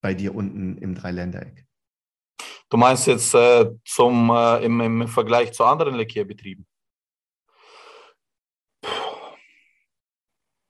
bei 0.01 0.13
dir 0.13 0.33
unten 0.33 0.77
im 0.77 0.95
Dreiländereck? 0.95 1.65
Du 2.69 2.77
meinst 2.77 3.05
jetzt 3.05 3.35
äh, 3.35 3.69
zum, 3.85 4.31
äh, 4.31 4.65
im, 4.65 4.81
im, 4.81 5.07
Vergleich 5.07 5.53
zu 5.53 5.63
anderen 5.63 5.93
Lackierbetrieben? 5.95 6.65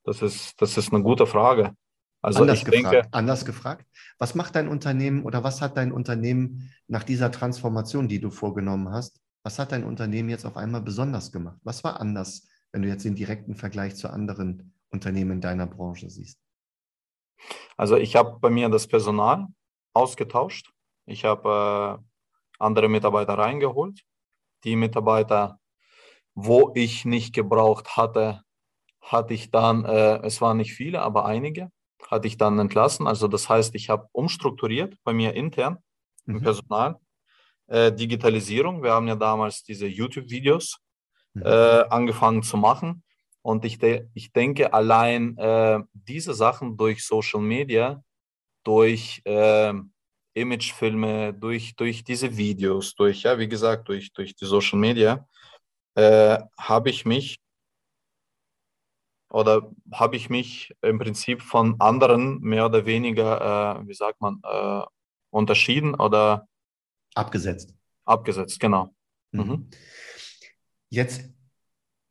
Das 0.04 0.22
ist, 0.22 0.62
das 0.62 0.78
ist 0.78 0.92
eine 0.92 1.02
gute 1.02 1.26
Frage. 1.26 1.74
Also 2.22 2.42
anders, 2.42 2.66
gefragt, 2.66 2.94
denke, 2.94 3.08
anders 3.14 3.46
gefragt, 3.46 3.86
was 4.18 4.36
macht 4.36 4.56
dein 4.56 4.68
Unternehmen 4.68 5.24
oder 5.24 5.44
was 5.44 5.62
hat 5.62 5.78
dein 5.78 5.94
Unternehmen 5.94 6.74
nach 6.88 7.04
dieser 7.04 7.32
Transformation, 7.32 8.10
die 8.10 8.20
du 8.20 8.32
vorgenommen 8.32 8.90
hast, 8.90 9.23
was 9.44 9.60
hat 9.60 9.74
dein 9.74 9.84
Unternehmen 9.84 10.30
jetzt 10.30 10.46
auf 10.46 10.58
einmal 10.58 10.82
besonders 10.82 11.32
gemacht? 11.32 11.60
Was 11.64 11.84
war 11.84 12.00
anders, 12.00 12.48
wenn 12.72 12.82
du 12.82 12.88
jetzt 12.88 13.06
den 13.06 13.16
direkten 13.16 13.56
Vergleich 13.56 13.96
zu 13.96 14.10
anderen 14.10 14.74
Unternehmen 14.90 15.32
in 15.32 15.42
deiner 15.42 15.68
Branche 15.68 16.10
siehst? 16.10 16.40
Also 17.76 17.98
ich 17.98 18.16
habe 18.16 18.40
bei 18.40 18.50
mir 18.50 18.70
das 18.70 18.88
Personal 18.88 19.48
ausgetauscht. 19.94 20.72
Ich 21.06 21.26
habe 21.26 22.00
äh, 22.00 22.64
andere 22.64 22.88
Mitarbeiter 22.88 23.38
reingeholt. 23.38 24.02
Die 24.64 24.78
Mitarbeiter, 24.78 25.60
wo 26.34 26.72
ich 26.74 27.04
nicht 27.04 27.34
gebraucht 27.34 27.98
hatte, 27.98 28.44
hatte 29.02 29.34
ich 29.34 29.52
dann, 29.52 29.84
äh, 29.84 30.22
es 30.24 30.40
waren 30.40 30.58
nicht 30.58 30.74
viele, 30.74 31.02
aber 31.02 31.26
einige, 31.26 31.70
hatte 32.08 32.28
ich 32.28 32.38
dann 32.38 32.58
entlassen. 32.60 33.08
Also 33.08 33.28
das 33.28 33.50
heißt, 33.50 33.76
ich 33.76 33.90
habe 33.90 34.08
umstrukturiert 34.14 34.96
bei 35.04 35.14
mir 35.14 35.34
intern 35.34 35.80
im 36.26 36.36
mhm. 36.36 36.42
Personal. 36.42 37.00
Äh, 37.68 37.92
Digitalisierung, 37.92 38.84
wir 38.84 38.92
haben 38.92 39.08
ja 39.08 39.16
damals 39.16 39.64
diese 39.64 39.88
YouTube-Videos 39.88 40.80
mhm. 41.34 41.44
äh, 41.44 41.84
angefangen 41.90 42.44
zu 42.44 42.58
machen. 42.58 43.04
Und 43.42 43.66
ich, 43.66 43.78
de 43.78 44.08
ich 44.14 44.32
denke, 44.32 44.74
allein 44.74 45.38
äh, 45.38 45.80
diese 45.94 46.34
Sachen 46.34 46.78
durch 46.78 47.06
Social 47.06 47.42
Media, 47.42 48.02
durch 48.64 49.22
äh, 49.26 49.74
Imagefilme, 50.34 51.34
durch, 51.34 51.76
durch 51.76 52.04
diese 52.04 52.38
Videos, 52.38 52.96
durch, 52.96 53.24
ja, 53.24 53.38
wie 53.38 53.48
gesagt, 53.50 53.90
durch, 53.90 54.14
durch 54.14 54.36
die 54.36 54.46
Social 54.46 54.80
Media, 54.80 55.28
äh, 55.96 56.40
habe 56.58 56.90
ich 56.90 57.06
mich 57.06 57.40
oder 59.30 59.72
habe 59.92 60.16
ich 60.16 60.30
mich 60.30 60.74
im 60.82 61.00
Prinzip 61.00 61.42
von 61.42 61.76
anderen 61.80 62.40
mehr 62.40 62.68
oder 62.68 62.86
weniger, 62.86 63.80
äh, 63.82 63.88
wie 63.88 63.94
sagt 63.94 64.22
man, 64.22 64.40
äh, 64.44 64.84
unterschieden 65.32 65.96
oder 65.96 66.48
abgesetzt. 67.16 67.74
Abgesetzt, 68.06 68.60
genau. 68.60 68.94
Mhm. 69.32 69.42
mhm. 69.42 69.68
Jetzt 70.90 71.34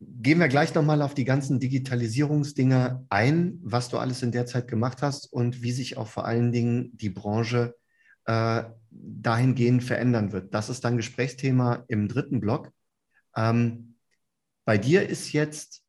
gehen 0.00 0.40
wir 0.40 0.48
gleich 0.48 0.74
nochmal 0.74 1.02
auf 1.02 1.14
die 1.14 1.24
ganzen 1.24 1.60
Digitalisierungsdinge 1.60 3.06
ein, 3.08 3.60
was 3.62 3.88
du 3.88 3.98
alles 3.98 4.22
in 4.22 4.32
der 4.32 4.46
Zeit 4.46 4.66
gemacht 4.66 5.02
hast 5.02 5.32
und 5.32 5.62
wie 5.62 5.72
sich 5.72 5.96
auch 5.96 6.08
vor 6.08 6.24
allen 6.24 6.50
Dingen 6.50 6.90
die 6.96 7.10
Branche 7.10 7.76
äh, 8.24 8.64
dahingehend 8.90 9.84
verändern 9.84 10.32
wird. 10.32 10.52
Das 10.54 10.68
ist 10.68 10.84
dann 10.84 10.96
Gesprächsthema 10.96 11.84
im 11.88 12.08
dritten 12.08 12.40
Block. 12.40 12.70
Ähm, 13.36 13.96
bei 14.64 14.78
dir 14.78 15.08
ist 15.08 15.32
jetzt 15.32 15.81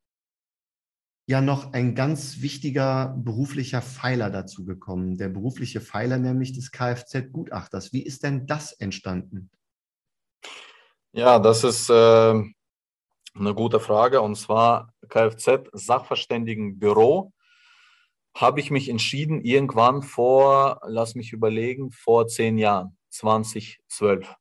ja 1.25 1.41
noch 1.41 1.73
ein 1.73 1.95
ganz 1.95 2.41
wichtiger 2.41 3.15
beruflicher 3.17 3.81
Pfeiler 3.81 4.29
dazu 4.29 4.63
gekommen. 4.65 5.17
Der 5.17 5.29
berufliche 5.29 5.81
Pfeiler 5.81 6.17
nämlich 6.17 6.53
des 6.53 6.71
Kfz-Gutachters. 6.71 7.93
Wie 7.93 8.03
ist 8.03 8.23
denn 8.23 8.45
das 8.45 8.73
entstanden? 8.73 9.49
Ja, 11.13 11.39
das 11.39 11.63
ist 11.63 11.89
äh, 11.89 11.93
eine 11.93 12.53
gute 13.55 13.79
Frage. 13.79 14.19
Und 14.21 14.35
zwar 14.35 14.93
Kfz-Sachverständigenbüro 15.07 17.31
habe 18.35 18.59
ich 18.59 18.69
mich 18.71 18.89
entschieden, 18.89 19.41
irgendwann 19.41 20.01
vor, 20.01 20.81
lass 20.85 21.13
mich 21.15 21.31
überlegen, 21.33 21.91
vor 21.91 22.27
zehn 22.27 22.57
Jahren, 22.57 22.97
2012. 23.11 24.35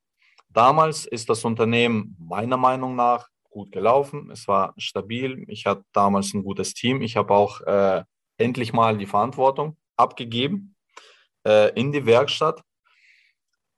Damals 0.49 1.05
ist 1.07 1.29
das 1.29 1.45
Unternehmen 1.45 2.17
meiner 2.19 2.57
Meinung 2.57 2.97
nach 2.97 3.29
gut 3.53 3.71
gelaufen, 3.71 4.31
es 4.31 4.49
war 4.49 4.75
stabil, 4.77 5.45
ich 5.49 5.67
hatte 5.67 5.85
damals 5.93 6.35
ein 6.35 6.43
gutes 6.43 6.75
Team, 6.75 7.03
ich 7.03 7.17
habe 7.17 7.33
auch 7.35 7.61
äh, 7.61 8.03
endlich 8.39 8.73
mal 8.73 8.99
die 8.99 9.07
Verantwortung 9.07 9.77
abgegeben 9.97 10.75
äh, 11.47 11.73
in 11.79 11.93
die 11.93 12.07
Werkstatt 12.07 12.63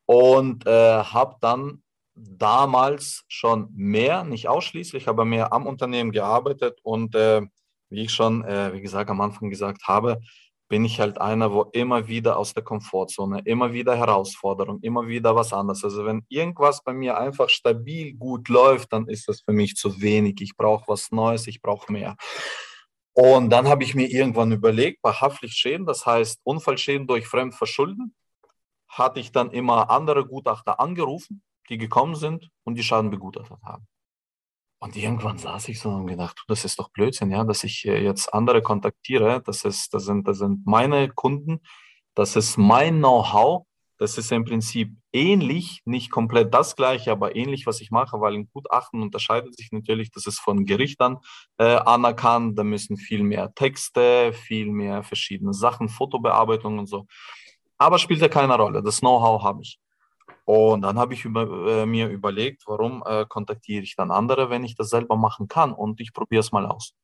und 0.07 0.67
äh, 0.67 1.03
habe 1.03 1.37
dann 1.41 1.83
damals 2.15 3.25
schon 3.29 3.69
mehr, 3.75 4.25
nicht 4.25 4.49
ausschließlich, 4.49 5.09
aber 5.09 5.25
mehr 5.25 5.53
am 5.53 5.67
Unternehmen 5.67 6.13
gearbeitet 6.13 6.79
und 6.83 7.15
äh, 7.15 7.43
wie 7.91 8.03
ich 8.05 8.13
schon, 8.13 8.45
äh, 8.45 8.73
wie 8.73 8.81
gesagt, 8.81 9.11
am 9.11 9.21
Anfang 9.21 9.51
gesagt 9.51 9.83
habe, 9.87 10.21
bin 10.69 10.85
ich 10.85 11.01
halt 11.01 11.21
einer, 11.21 11.53
wo 11.53 11.63
immer 11.73 12.09
wieder 12.09 12.37
aus 12.37 12.55
der 12.55 12.63
Komfortzone, 12.63 13.43
immer 13.45 13.73
wieder 13.73 13.97
Herausforderung, 13.97 14.81
immer 14.81 15.07
wieder 15.07 15.37
was 15.37 15.53
anderes. 15.53 15.85
Also 15.85 16.05
wenn 16.05 16.25
irgendwas 16.29 16.83
bei 16.83 16.93
mir 16.93 17.19
einfach 17.19 17.49
stabil 17.49 18.15
gut 18.15 18.49
läuft, 18.49 18.93
dann 18.93 19.07
ist 19.09 19.29
das 19.29 19.43
für 19.43 19.53
mich 19.53 19.77
zu 19.77 20.01
wenig. 20.01 20.41
Ich 20.41 20.57
brauche 20.57 20.85
was 20.89 21.11
Neues, 21.13 21.47
ich 21.47 21.61
brauche 21.61 21.93
mehr. 21.93 22.17
Und 23.13 23.51
dann 23.51 23.69
habe 23.69 23.85
ich 23.85 23.95
mir 23.95 24.09
irgendwann 24.09 24.51
überlegt, 24.51 25.01
bei 25.03 25.13
Haftpflichtschäden, 25.13 25.87
das 25.87 26.05
heißt 26.05 26.41
Unfallschäden 26.43 27.07
durch 27.07 27.29
Fremdverschulden, 27.29 28.15
hatte 28.89 29.21
ich 29.21 29.33
dann 29.33 29.51
immer 29.51 29.91
andere 29.91 30.27
Gutachter 30.27 30.81
angerufen, 30.81 31.43
die 31.69 31.79
gekommen 31.79 32.17
sind 32.17 32.51
und 32.65 32.77
die 32.77 32.83
Schaden 32.83 33.11
begutachtet 33.11 33.63
haben. 33.63 33.87
Und 34.85 34.97
irgendwann 34.97 35.39
saß 35.39 35.69
ich 35.69 35.81
so 35.81 35.89
und 35.89 36.09
gedacht, 36.09 36.45
das 36.47 36.67
ist 36.67 36.79
doch 36.79 36.91
Blödsinn, 36.91 37.31
ja, 37.31 37.43
dass 37.43 37.65
ich 37.65 37.85
jetzt 37.85 38.35
andere 38.35 38.61
kontaktiere. 38.61 39.41
Das, 39.43 39.65
ist, 39.65 39.95
das, 39.95 40.05
sind, 40.05 40.29
das 40.29 40.37
sind 40.37 40.67
meine 40.67 41.09
Kunden, 41.09 41.61
das 42.15 42.37
ist 42.37 42.59
mein 42.59 42.99
Know-how. 42.99 43.65
Das 43.97 44.19
ist 44.19 44.31
im 44.31 44.45
Prinzip 44.45 44.95
ähnlich, 45.11 45.81
nicht 45.87 46.11
komplett 46.11 46.53
das 46.53 46.77
gleiche, 46.77 47.13
aber 47.13 47.35
ähnlich, 47.35 47.67
was 47.67 47.81
ich 47.81 47.91
mache, 47.91 48.21
weil 48.21 48.35
ein 48.35 48.51
Gutachten 48.53 49.01
unterscheidet 49.01 49.57
sich 49.57 49.73
natürlich, 49.73 50.11
das 50.11 50.27
ist 50.27 50.39
von 50.39 50.67
Gerichtern 50.67 51.17
äh, 51.57 51.77
anerkannt. 51.77 52.59
Da 52.59 52.65
müssen 52.65 52.99
viel 52.99 53.23
mehr 53.23 53.55
Texte, 53.55 54.35
viel 54.35 54.71
mehr 54.71 55.03
verschiedene 55.03 55.55
Sachen, 55.55 55.89
Fotobearbeitung 55.89 56.79
und 56.79 56.89
so. 56.89 57.07
Aber 57.79 57.99
spielt 57.99 58.21
ja 58.21 58.29
keine 58.29 58.57
Rolle. 58.57 58.83
Das 58.83 59.01
Know-how 59.01 59.43
habe 59.43 59.63
ich. 59.63 59.79
Und 60.45 60.83
dann 60.83 60.99
habe 60.99 61.15
ich 61.15 61.25
über, 61.25 61.43
äh, 61.69 61.87
mir 61.87 62.09
überlegt, 62.09 62.65
warum 62.67 63.03
äh, 63.07 63.25
kontaktiere 63.27 63.83
ich 63.83 63.97
dann 63.97 64.11
andere, 64.11 64.51
wenn 64.51 64.65
ich 64.65 64.77
das 64.77 64.91
selber 64.91 65.17
machen 65.17 65.49
kann 65.49 65.73
und 65.73 66.01
ich 66.01 66.13
probiere 66.13 66.41
es 66.41 66.53
mal 66.53 66.67
aus. 66.67 66.95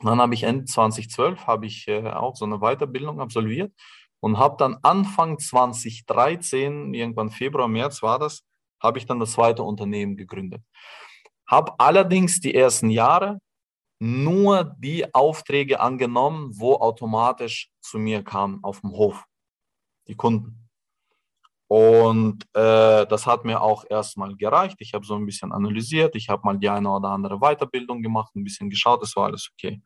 Und 0.00 0.06
dann 0.06 0.20
habe 0.20 0.34
ich 0.34 0.42
Ende 0.42 0.64
2012 0.64 1.46
habe 1.46 1.66
ich 1.66 1.86
äh, 1.86 2.10
auch 2.10 2.34
so 2.34 2.44
eine 2.44 2.58
Weiterbildung 2.58 3.20
absolviert 3.20 3.72
und 4.20 4.38
habe 4.38 4.56
dann 4.58 4.78
Anfang 4.82 5.38
2013, 5.38 6.92
irgendwann 6.92 7.30
Februar, 7.30 7.68
März 7.68 8.02
war 8.02 8.18
das, 8.18 8.44
habe 8.80 8.98
ich 8.98 9.06
dann 9.06 9.20
das 9.20 9.32
zweite 9.32 9.62
Unternehmen 9.62 10.16
gegründet. 10.16 10.62
Habe 11.46 11.74
allerdings 11.78 12.40
die 12.40 12.54
ersten 12.54 12.90
Jahre 12.90 13.38
nur 14.00 14.74
die 14.78 15.14
Aufträge 15.14 15.78
angenommen, 15.78 16.50
wo 16.58 16.74
automatisch 16.74 17.70
zu 17.80 18.00
mir 18.00 18.24
kamen 18.24 18.58
auf 18.64 18.80
dem 18.80 18.90
Hof, 18.90 19.24
die 20.08 20.16
Kunden. 20.16 20.61
Und 21.72 22.44
äh, 22.52 23.06
das 23.06 23.26
hat 23.26 23.46
mir 23.46 23.62
auch 23.62 23.86
erstmal 23.88 24.36
gereicht. 24.36 24.76
Ich 24.80 24.92
habe 24.92 25.06
so 25.06 25.14
ein 25.14 25.24
bisschen 25.24 25.52
analysiert, 25.52 26.14
ich 26.16 26.28
habe 26.28 26.42
mal 26.44 26.58
die 26.58 26.68
eine 26.68 26.90
oder 26.90 27.08
andere 27.08 27.38
Weiterbildung 27.38 28.02
gemacht, 28.02 28.36
ein 28.36 28.44
bisschen 28.44 28.68
geschaut, 28.68 29.02
es 29.02 29.16
war 29.16 29.28
alles 29.28 29.48
okay. 29.54 29.80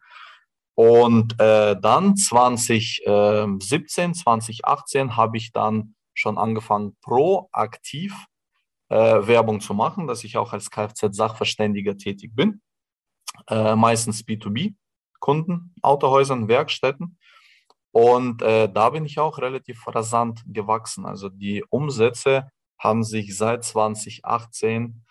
Und 0.74 1.40
äh, 1.40 1.76
dann 1.80 2.16
2017, 2.16 4.14
2018 4.14 5.16
habe 5.16 5.36
ich 5.36 5.52
dann 5.52 5.94
schon 6.12 6.38
angefangen, 6.38 6.96
proaktiv 7.02 8.16
äh, 8.88 8.96
Werbung 8.96 9.60
zu 9.60 9.72
machen, 9.72 10.08
dass 10.08 10.24
ich 10.24 10.36
auch 10.36 10.52
als 10.52 10.72
Kfz-Sachverständiger 10.72 11.96
tätig 11.96 12.34
bin. 12.34 12.62
Äh, 13.46 13.76
meistens 13.76 14.24
B2B-Kunden, 14.24 15.72
Autohäusern, 15.82 16.48
Werkstätten. 16.48 17.16
Und 17.96 18.42
äh, 18.42 18.70
da 18.70 18.90
bin 18.90 19.06
ich 19.06 19.18
auch 19.18 19.38
relativ 19.38 19.86
rasant 19.86 20.42
gewachsen. 20.46 21.06
Also 21.06 21.30
die 21.30 21.64
Umsätze 21.70 22.50
haben 22.78 23.02
sich 23.02 23.34
seit 23.34 23.64
2018 23.64 25.02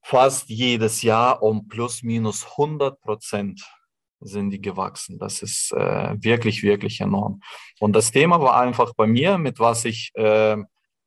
fast 0.00 0.48
jedes 0.48 1.02
Jahr 1.02 1.42
um 1.42 1.66
plus 1.66 2.04
minus 2.04 2.46
100 2.52 3.00
Prozent 3.00 3.68
sind 4.20 4.50
die 4.50 4.60
gewachsen. 4.60 5.18
Das 5.18 5.42
ist 5.42 5.72
äh, 5.72 6.14
wirklich, 6.20 6.62
wirklich 6.62 7.00
enorm. 7.00 7.40
Und 7.80 7.96
das 7.96 8.12
Thema 8.12 8.40
war 8.40 8.56
einfach 8.60 8.94
bei 8.94 9.08
mir, 9.08 9.36
mit 9.36 9.58
was 9.58 9.84
ich, 9.84 10.12
äh, 10.14 10.56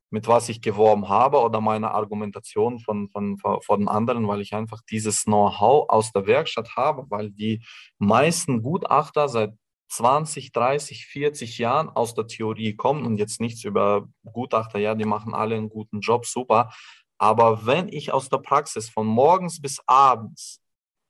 mit 0.10 0.28
was 0.28 0.50
ich 0.50 0.62
geworben 0.62 1.08
habe 1.08 1.40
oder 1.40 1.62
meine 1.62 1.92
Argumentation 1.92 2.80
von, 2.80 3.08
von, 3.08 3.38
von 3.38 3.88
anderen, 3.88 4.28
weil 4.28 4.42
ich 4.42 4.54
einfach 4.54 4.82
dieses 4.90 5.24
Know-how 5.24 5.90
aus 5.90 6.12
der 6.12 6.28
Werkstatt 6.28 6.76
habe, 6.76 7.06
weil 7.10 7.32
die 7.32 7.64
meisten 7.98 8.62
Gutachter 8.62 9.30
seit 9.30 9.54
20, 9.92 10.54
30, 10.54 11.06
40 11.06 11.58
Jahren 11.58 11.90
aus 11.90 12.14
der 12.14 12.26
Theorie 12.26 12.76
kommen 12.76 13.06
und 13.06 13.18
jetzt 13.18 13.42
nichts 13.42 13.66
über 13.66 14.08
Gutachter, 14.24 14.80
ja, 14.80 14.96
die 14.96 15.06
machen 15.06 15.34
alle 15.34 15.56
einen 15.56 15.70
guten 15.70 16.00
Job, 16.00 16.26
super. 16.26 16.72
Aber 17.18 17.66
wenn 17.66 17.90
ich 17.90 18.14
aus 18.14 18.30
der 18.30 18.38
Praxis 18.38 18.90
von 18.90 19.06
morgens 19.06 19.62
bis 19.62 19.82
abends 19.86 20.62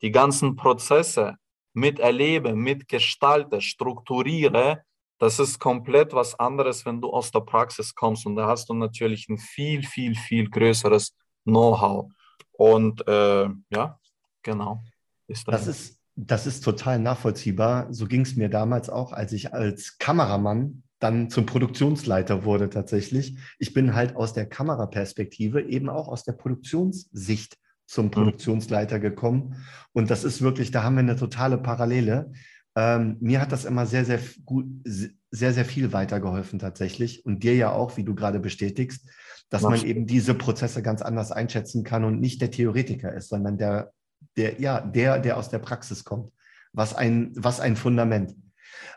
die 0.02 0.12
ganzen 0.12 0.56
Prozesse 0.56 1.36
miterlebe, 1.74 2.56
mitgestalte, 2.56 3.62
strukturiere, 3.62 4.84
das 5.20 5.38
ist 5.38 5.60
komplett 5.60 6.14
was 6.14 6.38
anderes, 6.40 6.84
wenn 6.84 7.00
du 7.00 7.12
aus 7.12 7.30
der 7.30 7.42
Praxis 7.42 7.94
kommst 7.94 8.26
und 8.26 8.36
da 8.36 8.48
hast 8.48 8.68
du 8.70 8.74
natürlich 8.74 9.30
ein 9.30 9.38
viel, 9.38 9.84
viel, 9.84 10.16
viel 10.16 10.50
größeres 10.50 11.16
Know-how. 11.44 12.12
Und 12.54 13.08
äh, 13.08 13.48
ja, 13.70 14.00
genau. 14.42 14.84
Ist 15.28 15.48
das, 15.48 15.66
das 15.66 15.68
ist, 15.68 16.01
das 16.28 16.46
ist 16.46 16.64
total 16.64 17.00
nachvollziehbar. 17.00 17.92
So 17.92 18.06
ging 18.06 18.22
es 18.22 18.36
mir 18.36 18.50
damals 18.50 18.90
auch, 18.90 19.12
als 19.12 19.34
ich 19.34 19.54
als 19.54 19.98
Kameramann 19.98 20.84
dann 21.00 21.32
zum 21.32 21.48
Produktionsleiter 21.48 22.46
wurde 22.46 22.70
tatsächlich. 22.70 23.38
Ich 23.58 23.74
bin 23.74 23.96
halt 23.96 24.16
aus 24.16 24.34
der 24.34 24.46
Kameraperspektive, 24.46 25.64
eben 25.64 25.90
auch 25.90 26.08
aus 26.08 26.24
der 26.24 26.34
Produktionssicht 26.34 27.58
zum 27.88 28.06
mhm. 28.06 28.12
Produktionsleiter 28.12 29.00
gekommen. 29.00 29.56
Und 29.94 30.12
das 30.12 30.24
ist 30.24 30.42
wirklich, 30.42 30.70
da 30.70 30.84
haben 30.84 30.96
wir 30.96 31.00
eine 31.00 31.16
totale 31.16 31.58
Parallele. 31.58 32.32
Ähm, 32.76 33.18
mir 33.20 33.42
hat 33.42 33.52
das 33.52 33.66
immer 33.66 33.88
sehr, 33.88 34.06
sehr 34.06 34.20
gut, 34.46 34.68
sehr, 34.84 35.54
sehr 35.54 35.66
viel 35.66 35.92
weitergeholfen 35.92 36.60
tatsächlich. 36.60 37.26
Und 37.26 37.42
dir 37.44 37.56
ja 37.56 37.72
auch, 37.72 37.98
wie 37.98 38.04
du 38.04 38.14
gerade 38.14 38.40
bestätigst, 38.40 39.10
dass 39.50 39.64
man 39.64 39.84
eben 39.84 40.06
diese 40.06 40.36
Prozesse 40.36 40.82
ganz 40.82 41.02
anders 41.02 41.32
einschätzen 41.32 41.84
kann 41.84 42.06
und 42.06 42.22
nicht 42.22 42.42
der 42.42 42.52
Theoretiker 42.52 43.14
ist, 43.14 43.30
sondern 43.30 43.58
der, 43.58 43.92
der, 44.38 44.60
ja, 44.60 44.82
der, 44.82 45.20
der 45.20 45.38
aus 45.38 45.50
der 45.50 45.60
Praxis 45.60 46.04
kommt. 46.04 46.32
Was 46.74 46.94
ein, 46.94 47.32
was 47.36 47.60
ein 47.60 47.76
Fundament. 47.76 48.36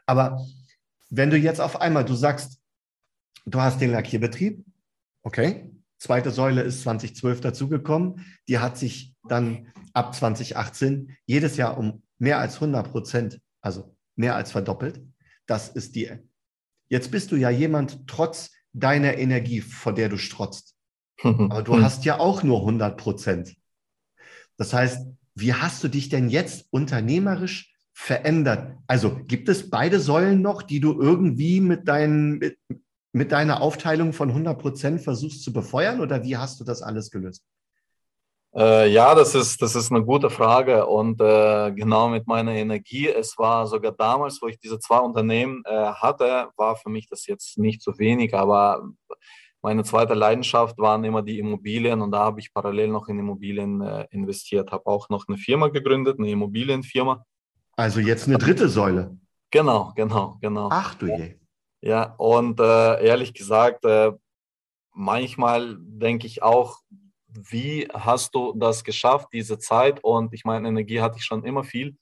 Aber 0.06 0.44
wenn 1.10 1.30
du 1.30 1.36
jetzt 1.36 1.60
auf 1.60 1.80
einmal, 1.80 2.04
du 2.04 2.14
sagst, 2.14 2.60
du 3.46 3.60
hast 3.60 3.80
den 3.80 3.90
Lackierbetrieb, 3.90 4.64
okay, 5.22 5.70
zweite 5.98 6.30
Säule 6.30 6.62
ist 6.62 6.82
2012 6.82 7.40
dazugekommen, 7.40 8.24
die 8.48 8.58
hat 8.58 8.78
sich 8.78 9.14
dann 9.28 9.72
ab 9.92 10.14
2018 10.14 11.16
jedes 11.26 11.56
Jahr 11.56 11.78
um 11.78 12.02
mehr 12.18 12.38
als 12.38 12.56
100 12.56 12.90
Prozent, 12.90 13.40
also 13.60 13.96
mehr 14.16 14.36
als 14.36 14.52
verdoppelt. 14.52 15.02
Das 15.46 15.68
ist 15.68 15.94
die. 15.94 16.10
Jetzt 16.88 17.10
bist 17.10 17.32
du 17.32 17.36
ja 17.36 17.50
jemand 17.50 18.06
trotz 18.06 18.50
deiner 18.72 19.16
Energie, 19.18 19.60
vor 19.60 19.94
der 19.94 20.08
du 20.08 20.18
strotzt. 20.18 20.74
Aber 21.22 21.62
du 21.62 21.82
hast 21.82 22.04
ja 22.04 22.18
auch 22.18 22.42
nur 22.42 22.60
100 22.60 22.96
Prozent. 22.96 23.56
Das 24.56 24.73
heißt, 24.73 25.06
wie 25.34 25.52
hast 25.52 25.82
du 25.82 25.88
dich 25.88 26.08
denn 26.08 26.28
jetzt 26.28 26.66
unternehmerisch 26.70 27.75
verändert? 27.92 28.76
Also 28.87 29.16
gibt 29.26 29.49
es 29.49 29.70
beide 29.70 30.00
Säulen 30.00 30.42
noch, 30.42 30.62
die 30.62 30.80
du 30.80 31.00
irgendwie 31.00 31.61
mit, 31.61 31.88
deinen, 31.88 32.38
mit, 32.38 32.58
mit 33.12 33.32
deiner 33.32 33.61
Aufteilung 33.61 34.12
von 34.12 34.30
100 34.30 34.58
Prozent 34.58 35.00
versuchst 35.00 35.42
zu 35.42 35.52
befeuern 35.52 36.00
oder 36.00 36.23
wie 36.23 36.37
hast 36.37 36.61
du 36.61 36.64
das 36.64 36.82
alles 36.82 37.11
gelöst? 37.11 37.44
Äh, 38.56 38.88
ja, 38.92 39.16
das 39.16 39.34
ist, 39.34 39.61
das 39.62 39.75
ist 39.75 39.90
eine 39.90 40.04
gute 40.04 40.30
Frage 40.30 40.87
und 40.87 41.20
äh, 41.20 41.73
genau 41.73 42.08
mit 42.08 42.28
meiner 42.28 42.52
Energie. 42.52 43.08
Es 43.08 43.37
war 43.37 43.66
sogar 43.66 43.90
damals, 43.90 44.40
wo 44.40 44.46
ich 44.46 44.61
diese 44.61 44.78
zwei 44.78 44.99
Unternehmen 44.99 45.64
äh, 45.64 45.75
hatte, 45.75 46.50
war 46.56 46.76
für 46.76 46.88
mich 46.88 47.08
das 47.08 47.26
jetzt 47.26 47.58
nicht 47.58 47.82
so 47.82 47.99
wenig, 47.99 48.32
aber 48.32 48.88
meine 49.64 49.83
zweite 49.83 50.12
Leidenschaft 50.12 50.76
waren 50.76 51.04
immer 51.04 51.23
die 51.23 51.38
Immobilien 51.38 52.02
und 52.02 52.11
da 52.11 52.18
habe 52.18 52.38
ich 52.38 52.52
parallel 52.52 52.88
noch 52.88 53.09
in 53.09 53.18
Immobilien 53.18 53.80
äh, 53.80 54.06
investiert, 54.11 54.71
habe 54.71 54.87
auch 54.87 55.09
noch 55.09 55.26
eine 55.26 55.38
Firma 55.38 55.68
gegründet, 55.68 56.18
eine 56.18 56.30
Immobilienfirma. 56.30 57.25
Also 57.75 58.00
jetzt 58.00 58.28
eine 58.28 58.37
dritte 58.37 58.68
Säule. 58.68 59.16
Genau, 59.50 59.90
genau, 59.97 60.37
genau. 60.42 60.68
Ach 60.71 60.94
du 60.97 61.06
je. 61.06 61.37
Ja, 61.80 62.14
und 62.18 62.61
äh, 62.61 63.06
ehrlich 63.06 63.33
gesagt, 63.33 63.87
äh, 63.87 64.12
manchmal 64.92 65.78
denke 65.80 66.26
ich 66.26 66.42
auch, 66.42 66.80
wie 67.26 67.88
hast 67.90 68.35
du 68.35 68.52
das 68.54 68.85
geschafft, 68.85 69.28
diese 69.33 69.59
Zeit? 69.59 70.04
Und 70.04 70.35
ich 70.35 70.44
meine, 70.44 70.68
Energie 70.68 71.00
hatte 71.00 71.16
ich 71.16 71.25
schon 71.25 71.42
immer 71.42 71.64
viel. 71.64 71.97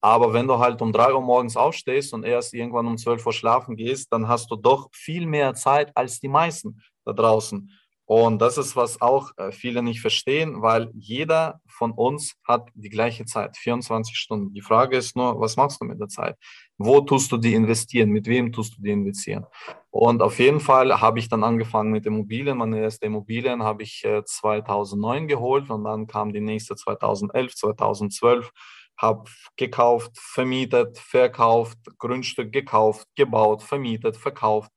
Aber 0.00 0.32
wenn 0.32 0.48
du 0.48 0.58
halt 0.58 0.82
um 0.82 0.92
drei 0.92 1.14
Uhr 1.14 1.22
morgens 1.22 1.56
aufstehst 1.56 2.12
und 2.12 2.24
erst 2.24 2.54
irgendwann 2.54 2.88
um 2.88 2.98
zwölf 2.98 3.24
Uhr 3.24 3.32
schlafen 3.32 3.76
gehst, 3.76 4.12
dann 4.12 4.26
hast 4.26 4.50
du 4.50 4.56
doch 4.56 4.88
viel 4.92 5.26
mehr 5.26 5.54
Zeit 5.54 5.96
als 5.96 6.18
die 6.18 6.28
meisten 6.28 6.80
da 7.04 7.12
draußen. 7.12 7.70
Und 8.06 8.38
das 8.42 8.58
ist, 8.58 8.76
was 8.76 9.00
auch 9.00 9.30
äh, 9.38 9.50
viele 9.50 9.82
nicht 9.82 10.00
verstehen, 10.02 10.60
weil 10.60 10.90
jeder 10.92 11.60
von 11.66 11.90
uns 11.92 12.34
hat 12.46 12.68
die 12.74 12.90
gleiche 12.90 13.24
Zeit, 13.24 13.56
24 13.56 14.14
Stunden. 14.14 14.52
Die 14.52 14.60
Frage 14.60 14.98
ist 14.98 15.16
nur, 15.16 15.40
was 15.40 15.56
machst 15.56 15.80
du 15.80 15.86
mit 15.86 15.98
der 15.98 16.08
Zeit? 16.08 16.36
Wo 16.76 17.00
tust 17.00 17.32
du 17.32 17.38
die 17.38 17.54
investieren? 17.54 18.10
Mit 18.10 18.26
wem 18.26 18.52
tust 18.52 18.76
du 18.76 18.82
die 18.82 18.90
investieren? 18.90 19.46
Und 19.90 20.20
auf 20.20 20.38
jeden 20.38 20.60
Fall 20.60 21.00
habe 21.00 21.18
ich 21.18 21.30
dann 21.30 21.44
angefangen 21.44 21.92
mit 21.92 22.04
Immobilien. 22.04 22.58
Meine 22.58 22.80
erste 22.80 23.06
Immobilien 23.06 23.62
habe 23.62 23.82
ich 23.82 24.04
2009 24.24 25.24
äh, 25.24 25.26
geholt 25.26 25.70
und 25.70 25.84
dann 25.84 26.06
kam 26.06 26.34
die 26.34 26.42
nächste 26.42 26.76
2011, 26.76 27.54
2012 27.54 28.50
habe 28.96 29.24
gekauft, 29.56 30.12
vermietet, 30.14 30.98
verkauft, 30.98 31.78
Grundstück 31.98 32.52
gekauft, 32.52 33.08
gebaut, 33.16 33.62
vermietet, 33.62 34.16
verkauft. 34.16 34.70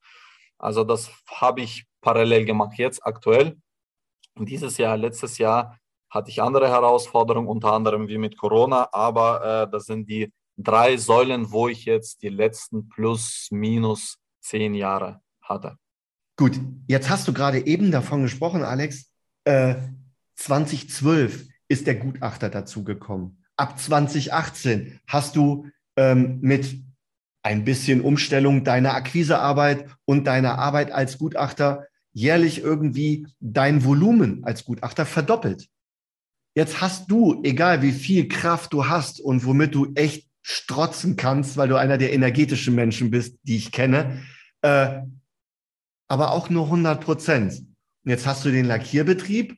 Also 0.58 0.84
das 0.84 1.12
habe 1.28 1.62
ich 1.62 1.86
parallel 2.02 2.46
gemacht 2.46 2.78
jetzt 2.78 3.06
aktuell. 3.06 3.58
Dieses 4.38 4.78
Jahr, 4.78 4.98
letztes 4.98 5.38
Jahr 5.38 5.78
hatte 6.10 6.30
ich 6.30 6.42
andere 6.42 6.70
Herausforderungen, 6.70 7.48
unter 7.48 7.74
anderem 7.74 8.08
wie 8.08 8.18
mit 8.18 8.38
Corona, 8.38 8.88
aber 8.92 9.64
äh, 9.64 9.72
das 9.72 9.86
sind 9.86 10.10
die 10.10 10.32
drei 10.58 10.98
Säulen, 10.98 11.52
wo 11.52 11.68
ich 11.68 11.86
jetzt 11.86 12.22
die 12.22 12.30
letzten 12.30 12.90
plus 12.90 13.50
minus 13.52 14.18
zehn 14.42 14.74
Jahre 14.74 15.22
hatte. 15.42 15.78
Gut, 16.38 16.60
jetzt 16.88 17.10
hast 17.10 17.28
du 17.28 17.34
gerade 17.34 17.66
eben 17.66 17.92
davon 17.92 18.22
gesprochen, 18.22 18.64
Alex. 18.64 19.12
Äh, 19.44 19.76
2012 20.36 21.48
ist 21.68 21.88
der 21.88 21.96
Gutachter 21.96 22.50
dazugekommen. 22.50 23.44
Ab 23.56 23.80
2018 23.80 25.00
hast 25.08 25.36
du 25.36 25.68
ähm, 25.96 26.40
mit 26.42 26.87
ein 27.48 27.64
bisschen 27.64 28.02
Umstellung 28.02 28.66
deiner 28.66 28.94
Akquisearbeit 28.94 29.86
und 30.04 30.28
deiner 30.28 30.60
Arbeit 30.60 30.92
als 30.92 31.18
Gutachter 31.18 31.86
jährlich 32.12 32.62
irgendwie 32.62 33.26
dein 33.40 33.86
Volumen 33.86 34.44
als 34.44 34.66
Gutachter 34.66 35.06
verdoppelt. 35.06 35.70
Jetzt 36.56 36.82
hast 36.82 37.10
du, 37.10 37.42
egal 37.44 37.82
wie 37.82 37.94
viel 37.94 38.28
Kraft 38.28 38.74
du 38.74 38.90
hast 38.90 39.22
und 39.22 39.46
womit 39.46 39.74
du 39.76 39.94
echt 39.96 40.28
strotzen 40.42 41.16
kannst, 41.16 41.56
weil 41.56 41.70
du 41.70 41.78
einer 41.78 41.98
der 41.98 42.12
energetischen 42.12 42.76
Menschen 42.76 43.12
bist, 43.12 43.38
die 43.44 43.56
ich 43.56 43.72
kenne, 43.72 44.24
äh, 44.62 45.00
aber 46.10 46.32
auch 46.32 46.50
nur 46.50 46.66
100 46.66 47.02
Prozent. 47.02 47.54
Und 48.04 48.12
jetzt 48.12 48.28
hast 48.28 48.44
du 48.44 48.52
den 48.52 48.66
Lackierbetrieb, 48.66 49.58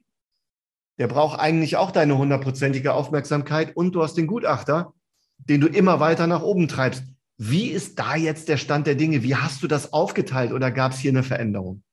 der 0.99 1.07
braucht 1.07 1.39
eigentlich 1.39 1.77
auch 1.77 1.89
deine 1.89 2.19
hundertprozentige 2.19 2.93
Aufmerksamkeit 2.93 3.75
und 3.75 3.93
du 3.93 4.03
hast 4.03 4.15
den 4.15 4.27
Gutachter, 4.27 4.93
den 5.37 5.61
du 5.61 5.67
immer 5.67 5.99
weiter 5.99 6.27
nach 6.27 6.43
oben 6.43 6.67
treibst. 6.67 7.03
Wie 7.41 7.69
ist 7.69 7.97
da 7.97 8.17
jetzt 8.17 8.49
der 8.49 8.57
Stand 8.57 8.85
der 8.85 8.95
Dinge? 8.95 9.23
Wie 9.23 9.33
hast 9.33 9.63
du 9.63 9.67
das 9.67 9.93
aufgeteilt 9.93 10.51
oder 10.51 10.71
gab 10.71 10.91
es 10.91 10.99
hier 10.99 11.11
eine 11.11 11.23
Veränderung? 11.23 11.83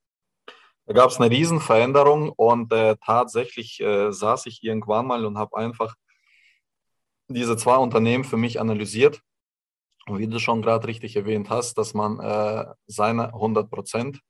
Da 0.86 0.92
gab 0.92 1.10
es 1.10 1.20
eine 1.20 1.30
Riesenveränderung 1.30 2.30
und 2.30 2.72
äh, 2.72 2.96
tatsächlich 2.96 3.80
äh, 3.80 4.10
saß 4.10 4.46
ich 4.46 4.64
irgendwann 4.64 5.06
mal 5.06 5.24
und 5.24 5.38
habe 5.38 5.56
einfach 5.56 5.94
diese 7.28 7.56
zwei 7.56 7.76
Unternehmen 7.76 8.24
für 8.24 8.36
mich 8.36 8.58
analysiert. 8.58 9.22
Und 10.08 10.18
wie 10.18 10.26
du 10.26 10.40
schon 10.40 10.62
gerade 10.62 10.88
richtig 10.88 11.14
erwähnt 11.14 11.48
hast, 11.48 11.78
dass 11.78 11.94
man 11.94 12.18
äh, 12.18 12.66
seine 12.88 13.32
100 13.32 13.70
Prozent 13.70 14.20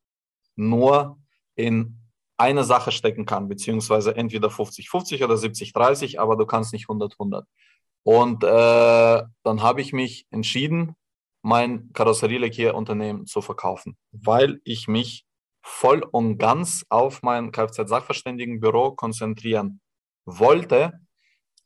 nur 0.55 1.18
in 1.55 1.98
eine 2.37 2.64
Sache 2.64 2.92
stecken 2.92 3.24
kann, 3.24 3.48
beziehungsweise 3.48 4.14
entweder 4.14 4.48
50-50 4.48 5.24
oder 5.24 5.37
70-30, 5.37 6.18
aber 6.18 6.37
du 6.37 6.44
kannst 6.44 6.74
nicht 6.74 6.88
100-100. 6.88 7.44
Und 8.02 8.44
äh, 8.44 9.22
dann 9.42 9.62
habe 9.62 9.81
ich 9.81 9.94
mich 9.94 10.26
entschieden, 10.31 10.94
mein 11.46 11.92
Karosserielackierunternehmen 11.92 13.26
zu 13.26 13.40
verkaufen, 13.40 13.96
weil 14.11 14.61
ich 14.64 14.88
mich 14.88 15.24
voll 15.62 16.02
und 16.02 16.38
ganz 16.38 16.85
auf 16.88 17.22
mein 17.22 17.52
Kfz-Sachverständigenbüro 17.52 18.96
konzentrieren 18.96 19.80
wollte 20.24 20.94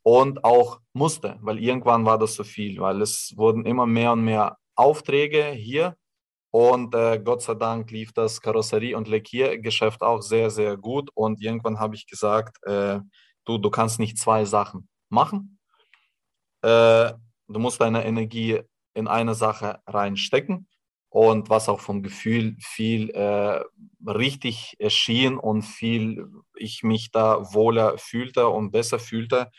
und 0.02 0.44
auch 0.44 0.80
musste, 0.92 1.38
weil 1.40 1.58
irgendwann 1.58 2.04
war 2.04 2.18
das 2.18 2.34
zu 2.34 2.44
viel, 2.44 2.78
weil 2.78 3.00
es 3.00 3.32
wurden 3.36 3.64
immer 3.64 3.86
mehr 3.86 4.12
und 4.12 4.22
mehr 4.22 4.58
Aufträge 4.76 5.46
hier 5.46 5.96
und 6.50 6.94
äh, 6.94 7.18
Gott 7.18 7.40
sei 7.40 7.54
Dank 7.54 7.90
lief 7.90 8.12
das 8.12 8.42
Karosserie- 8.42 8.96
und 8.96 9.08
Lackiergeschäft 9.08 10.02
auch 10.02 10.20
sehr, 10.20 10.50
sehr 10.50 10.76
gut 10.76 11.08
und 11.14 11.40
irgendwann 11.40 11.78
habe 11.80 11.94
ich 11.94 12.06
gesagt, 12.06 12.62
äh, 12.66 13.00
du, 13.46 13.56
du 13.56 13.70
kannst 13.70 13.98
nicht 13.98 14.18
zwei 14.18 14.44
Sachen 14.44 14.90
machen. 15.08 15.58
Äh, 16.60 17.14
du 17.48 17.58
musst 17.58 17.80
deine 17.80 18.04
Energie 18.04 18.60
in 18.94 19.09
eine 19.09 19.35
Sache 19.35 19.81
reinstecken 19.87 20.68
und 21.11 21.50
was 21.50 21.68
auch 21.68 21.81
vom 21.81 22.03
Gefühl 22.03 22.57
viel 22.61 23.11
äh, 23.11 23.62
richtig 24.07 24.76
erschien 24.79 25.38
und 25.38 25.62
viel 25.62 26.26
ich 26.55 26.83
mich 26.83 27.11
da 27.11 27.53
wohler 27.53 27.98
fühlte 27.98 28.48
und 28.48 28.70
besser 28.70 28.98
fühlte. 28.98 29.50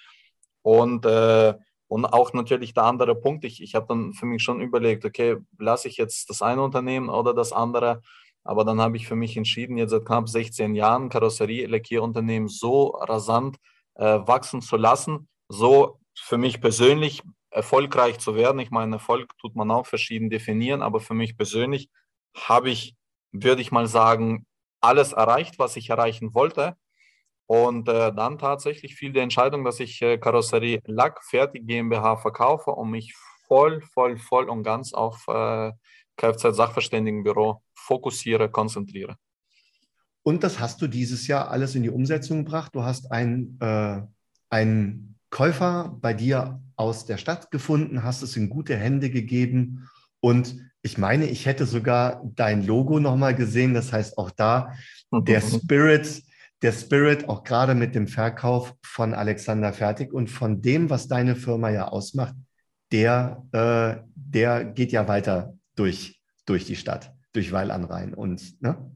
Und, 0.62 1.06
äh, 1.06 1.54
und 1.88 2.06
auch 2.06 2.34
natürlich 2.34 2.74
der 2.74 2.86
andere 2.86 3.16
Punkt, 3.16 3.44
ich, 3.44 3.62
ich 3.62 3.76
habe 3.76 3.88
dann 3.88 4.14
für 4.14 4.26
mich 4.26 4.42
schon 4.42 4.62
überlegt, 4.62 5.04
okay, 5.04 5.38
lasse 5.60 5.90
ich 5.90 5.98
jetzt 5.98 6.30
das 6.30 6.42
eine 6.42 6.62
Unternehmen 6.62 7.10
oder 7.10 7.34
das 7.34 7.52
andere? 7.52 8.02
Aber 8.44 8.64
dann 8.64 8.80
habe 8.80 8.96
ich 8.96 9.08
für 9.08 9.16
mich 9.16 9.36
entschieden, 9.36 9.78
jetzt 9.78 9.92
seit 9.92 10.06
knapp 10.06 10.30
16 10.30 10.74
Jahren 10.74 11.10
Karosserie-Lackierunternehmen 11.10 12.48
so 12.48 12.88
rasant 12.88 13.58
äh, 13.96 14.20
wachsen 14.26 14.62
zu 14.62 14.78
lassen, 14.78 15.28
so 15.50 16.00
für 16.16 16.38
mich 16.38 16.62
persönlich 16.62 17.24
erfolgreich 17.52 18.20
zu 18.20 18.36
werden. 18.36 18.60
Ich 18.60 18.72
meine, 18.72 18.96
Erfolg 18.96 19.38
tut 19.38 19.56
man 19.56 19.70
auch 19.72 19.86
verschieden 19.86 20.30
definieren, 20.30 20.82
aber 20.82 21.00
für 21.00 21.14
mich 21.14 21.38
persönlich 21.38 21.90
habe 22.36 22.70
ich, 22.70 22.96
würde 23.32 23.62
ich 23.62 23.72
mal 23.72 23.88
sagen, 23.88 24.46
alles 24.80 25.14
erreicht, 25.14 25.60
was 25.60 25.76
ich 25.76 25.90
erreichen 25.90 26.34
wollte. 26.34 26.76
Und 27.46 27.90
äh, 27.90 28.14
dann 28.14 28.40
tatsächlich 28.40 28.96
fiel 28.96 29.12
die 29.12 29.20
Entscheidung, 29.20 29.66
dass 29.66 29.82
ich 29.82 30.02
äh, 30.02 30.18
Karosserie 30.18 30.82
Lack 30.86 31.24
Fertig 31.24 31.68
GmbH 31.68 32.16
verkaufe 32.18 32.72
und 32.72 32.90
mich 32.90 33.14
voll, 33.48 33.82
voll, 33.82 34.18
voll 34.18 34.50
und 34.50 34.64
ganz 34.64 34.94
auf 34.94 35.28
äh, 35.28 35.74
Kfz-Sachverständigenbüro 36.16 37.62
fokussiere, 37.74 38.50
konzentriere. 38.50 39.18
Und 40.24 40.44
das 40.44 40.60
hast 40.60 40.82
du 40.82 40.88
dieses 40.88 41.28
Jahr 41.28 41.50
alles 41.50 41.76
in 41.76 41.84
die 41.84 41.90
Umsetzung 41.90 42.46
gebracht. 42.46 42.74
Du 42.74 42.84
hast 42.84 43.12
ein, 43.12 43.58
äh, 43.60 44.02
einen 44.50 45.11
Käufer 45.32 45.98
bei 46.00 46.14
dir 46.14 46.62
aus 46.76 47.06
der 47.06 47.18
Stadt 47.18 47.50
gefunden, 47.50 48.04
hast 48.04 48.22
es 48.22 48.38
in 48.38 48.50
gute 48.50 48.76
Hände 48.76 49.10
gegeben. 49.10 49.90
Und 50.20 50.56
ich 50.84 50.98
meine, 50.98 51.26
ich 51.26 51.46
hätte 51.46 51.66
sogar 51.66 52.22
dein 52.36 52.66
Logo 52.66 53.00
nochmal 53.00 53.34
gesehen. 53.34 53.74
Das 53.74 53.92
heißt, 53.92 54.18
auch 54.18 54.30
da 54.30 54.74
der 55.12 55.42
Spirit, 55.42 56.22
der 56.62 56.72
Spirit, 56.72 57.28
auch 57.28 57.44
gerade 57.44 57.76
mit 57.76 57.96
dem 57.96 58.08
Verkauf 58.08 58.76
von 58.84 59.14
Alexander 59.14 59.74
Fertig 59.74 60.14
und 60.14 60.30
von 60.30 60.62
dem, 60.62 60.90
was 60.90 61.08
deine 61.08 61.36
Firma 61.36 61.70
ja 61.70 61.88
ausmacht, 61.88 62.36
der, 62.92 63.44
äh, 63.52 64.04
der 64.16 64.66
geht 64.66 64.92
ja 64.92 65.08
weiter 65.08 65.54
durch, 65.76 66.22
durch 66.46 66.66
die 66.66 66.76
Stadt, 66.76 67.14
durch 67.34 67.52
Weil 67.52 67.72
an 67.72 67.86
Rhein. 67.86 68.14
Und 68.14 68.62
ne? 68.62 68.92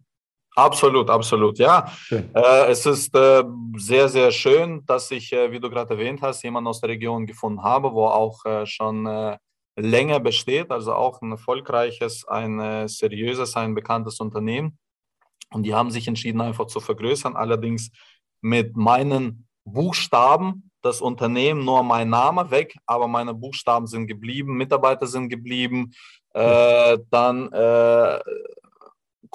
Absolut, 0.55 1.09
absolut, 1.09 1.59
ja. 1.59 1.91
Äh, 2.09 2.71
es 2.71 2.85
ist 2.85 3.13
äh, 3.13 3.43
sehr, 3.75 4.07
sehr 4.07 4.31
schön, 4.31 4.85
dass 4.85 5.11
ich, 5.11 5.33
äh, 5.33 5.51
wie 5.51 5.59
du 5.59 5.69
gerade 5.69 5.95
erwähnt 5.95 6.21
hast, 6.21 6.43
jemanden 6.43 6.69
aus 6.69 6.79
der 6.79 6.89
Region 6.89 7.25
gefunden 7.25 7.61
habe, 7.61 7.91
wo 7.91 8.05
auch 8.05 8.45
äh, 8.45 8.65
schon 8.65 9.05
äh, 9.05 9.37
länger 9.75 10.21
besteht, 10.21 10.71
also 10.71 10.93
auch 10.93 11.21
ein 11.21 11.31
erfolgreiches, 11.31 12.25
ein 12.29 12.61
äh, 12.61 12.87
seriöses, 12.87 13.57
ein 13.57 13.75
bekanntes 13.75 14.21
Unternehmen. 14.21 14.77
Und 15.51 15.63
die 15.63 15.75
haben 15.75 15.91
sich 15.91 16.07
entschieden, 16.07 16.39
einfach 16.39 16.67
zu 16.67 16.79
vergrößern, 16.79 17.35
allerdings 17.35 17.91
mit 18.39 18.77
meinen 18.77 19.47
Buchstaben, 19.65 20.71
das 20.81 21.01
Unternehmen 21.01 21.65
nur 21.65 21.83
mein 21.83 22.09
Name 22.09 22.49
weg, 22.49 22.77
aber 22.85 23.09
meine 23.09 23.33
Buchstaben 23.33 23.87
sind 23.87 24.07
geblieben, 24.07 24.55
Mitarbeiter 24.55 25.07
sind 25.07 25.29
geblieben, 25.29 25.93
dann 26.31 27.49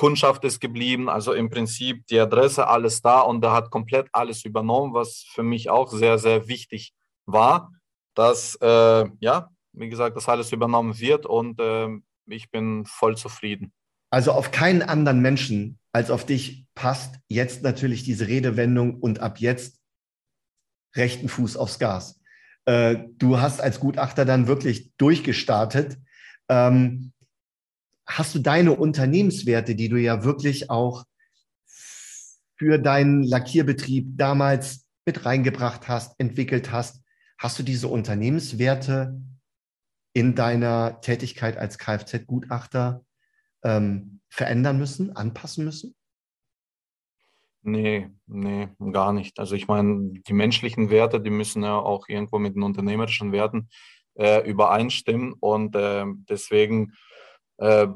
Kundschaft 0.00 0.44
ist 0.44 0.62
geblieben, 0.62 1.10
also 1.10 1.34
im 1.34 1.50
Prinzip 1.50 2.06
die 2.06 2.18
Adresse, 2.18 2.66
alles 2.66 3.02
da 3.02 3.20
und 3.20 3.44
er 3.44 3.52
hat 3.52 3.70
komplett 3.70 4.08
alles 4.12 4.46
übernommen, 4.46 4.94
was 4.94 5.26
für 5.30 5.42
mich 5.42 5.68
auch 5.68 5.92
sehr, 5.92 6.16
sehr 6.16 6.48
wichtig 6.48 6.94
war, 7.26 7.74
dass, 8.14 8.54
äh, 8.62 9.04
ja, 9.20 9.50
wie 9.74 9.90
gesagt, 9.90 10.16
das 10.16 10.26
alles 10.26 10.52
übernommen 10.52 10.98
wird 10.98 11.26
und 11.26 11.60
äh, 11.60 11.88
ich 12.24 12.50
bin 12.50 12.86
voll 12.86 13.18
zufrieden. 13.18 13.74
Also 14.08 14.32
auf 14.32 14.50
keinen 14.50 14.80
anderen 14.80 15.20
Menschen 15.20 15.78
als 15.92 16.10
auf 16.10 16.24
dich 16.24 16.64
passt 16.74 17.16
jetzt 17.28 17.62
natürlich 17.62 18.02
diese 18.02 18.26
Redewendung 18.26 19.00
und 19.00 19.20
ab 19.20 19.38
jetzt 19.38 19.82
rechten 20.96 21.28
Fuß 21.28 21.58
aufs 21.58 21.78
Gas. 21.78 22.18
Äh, 22.64 22.96
du 23.18 23.38
hast 23.38 23.60
als 23.60 23.80
Gutachter 23.80 24.24
dann 24.24 24.46
wirklich 24.46 24.96
durchgestartet. 24.96 25.98
Ähm, 26.48 27.12
hast 28.10 28.34
du 28.34 28.40
deine 28.40 28.72
Unternehmenswerte, 28.72 29.74
die 29.74 29.88
du 29.88 29.96
ja 29.96 30.24
wirklich 30.24 30.68
auch 30.68 31.04
für 32.56 32.78
deinen 32.78 33.22
Lackierbetrieb 33.22 34.18
damals 34.18 34.86
mit 35.06 35.24
reingebracht 35.24 35.88
hast, 35.88 36.18
entwickelt 36.18 36.72
hast, 36.72 37.02
hast 37.38 37.58
du 37.58 37.62
diese 37.62 37.88
Unternehmenswerte 37.88 39.18
in 40.12 40.34
deiner 40.34 41.00
Tätigkeit 41.00 41.56
als 41.56 41.78
Kfz-Gutachter 41.78 43.04
ähm, 43.62 44.20
verändern 44.28 44.78
müssen, 44.78 45.16
anpassen 45.16 45.64
müssen? 45.64 45.94
Nee, 47.62 48.10
nee, 48.26 48.68
gar 48.92 49.12
nicht. 49.12 49.38
Also 49.38 49.54
ich 49.54 49.68
meine, 49.68 50.20
die 50.26 50.32
menschlichen 50.32 50.90
Werte, 50.90 51.20
die 51.20 51.30
müssen 51.30 51.62
ja 51.62 51.78
auch 51.78 52.08
irgendwo 52.08 52.38
mit 52.38 52.56
den 52.56 52.62
unternehmerischen 52.62 53.32
Werten 53.32 53.68
äh, 54.14 54.46
übereinstimmen 54.48 55.34
und 55.34 55.76
äh, 55.76 56.04
deswegen 56.28 56.94
äh, 57.60 57.88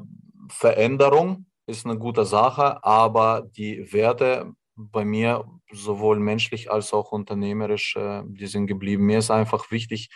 Veränderung 0.49 1.45
ist 1.67 1.85
eine 1.85 1.97
gute 1.97 2.25
Sache, 2.25 2.83
aber 2.83 3.41
die 3.57 3.91
Werte 3.91 4.53
bei 4.75 5.05
mir 5.05 5.45
sowohl 5.71 6.19
menschlich 6.19 6.69
als 6.69 6.93
auch 6.93 7.11
unternehmerisch, 7.11 7.95
äh, 7.95 8.23
die 8.25 8.47
sind 8.47 8.67
geblieben. 8.67 9.05
Mir 9.05 9.19
ist 9.19 9.31
einfach 9.31 9.71
wichtig, 9.71 10.09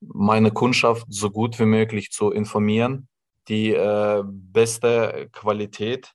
meine 0.00 0.52
Kundschaft 0.52 1.06
so 1.08 1.30
gut 1.30 1.58
wie 1.58 1.64
möglich 1.64 2.10
zu 2.12 2.30
informieren, 2.30 3.08
die 3.48 3.72
äh, 3.72 4.22
beste 4.24 5.28
Qualität 5.32 6.12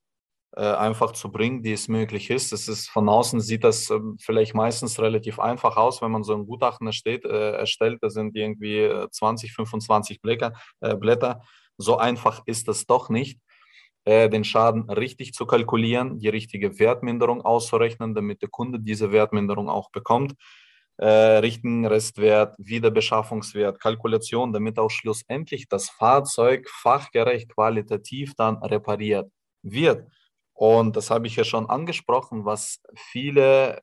äh, 0.56 0.62
einfach 0.62 1.14
zu 1.14 1.32
bringen, 1.32 1.64
die 1.64 1.74
es 1.74 1.88
möglich 1.88 2.30
ist. 2.30 2.54
Es 2.54 2.68
ist 2.68 2.88
von 2.88 3.10
außen 3.10 3.42
sieht 3.42 3.64
das 3.64 3.90
äh, 3.90 4.00
vielleicht 4.20 4.54
meistens 4.54 5.00
relativ 5.00 5.40
einfach 5.40 5.76
aus, 5.76 6.02
wenn 6.02 6.12
man 6.12 6.24
so 6.24 6.36
ein 6.36 6.46
Gutachten 6.46 6.88
erstellt, 6.88 7.26
äh, 7.26 7.54
erstellt 7.54 8.00
da 8.02 8.10
sind 8.10 8.38
irgendwie 8.38 8.90
20, 9.12 9.52
25 9.52 10.22
Blätter, 10.22 10.54
Blätter 10.80 11.42
so 11.84 11.98
einfach 11.98 12.42
ist 12.46 12.68
es 12.68 12.86
doch 12.86 13.10
nicht, 13.10 13.40
äh, 14.06 14.30
den 14.30 14.44
Schaden 14.44 14.90
richtig 14.90 15.34
zu 15.34 15.46
kalkulieren, 15.46 16.20
die 16.20 16.30
richtige 16.30 16.80
Wertminderung 16.80 17.42
auszurechnen, 17.42 18.16
damit 18.16 18.42
der 18.42 18.50
Kunde 18.50 18.80
diese 18.80 19.12
Wertminderung 19.12 19.70
auch 19.70 19.92
bekommt. 19.92 20.34
Äh, 20.98 21.08
richtigen 21.08 21.88
Restwert, 21.88 22.56
Wiederbeschaffungswert, 22.60 23.80
Kalkulation, 23.80 24.54
damit 24.54 24.78
auch 24.78 24.92
schlussendlich 24.92 25.68
das 25.68 25.90
Fahrzeug 25.90 26.70
fachgerecht, 26.70 27.50
qualitativ 27.50 28.36
dann 28.36 28.58
repariert 28.58 29.32
wird. 29.64 30.08
Und 30.54 30.96
das 30.96 31.10
habe 31.10 31.26
ich 31.26 31.36
ja 31.36 31.44
schon 31.44 31.68
angesprochen, 31.70 32.46
was 32.46 32.80
viele 32.96 33.82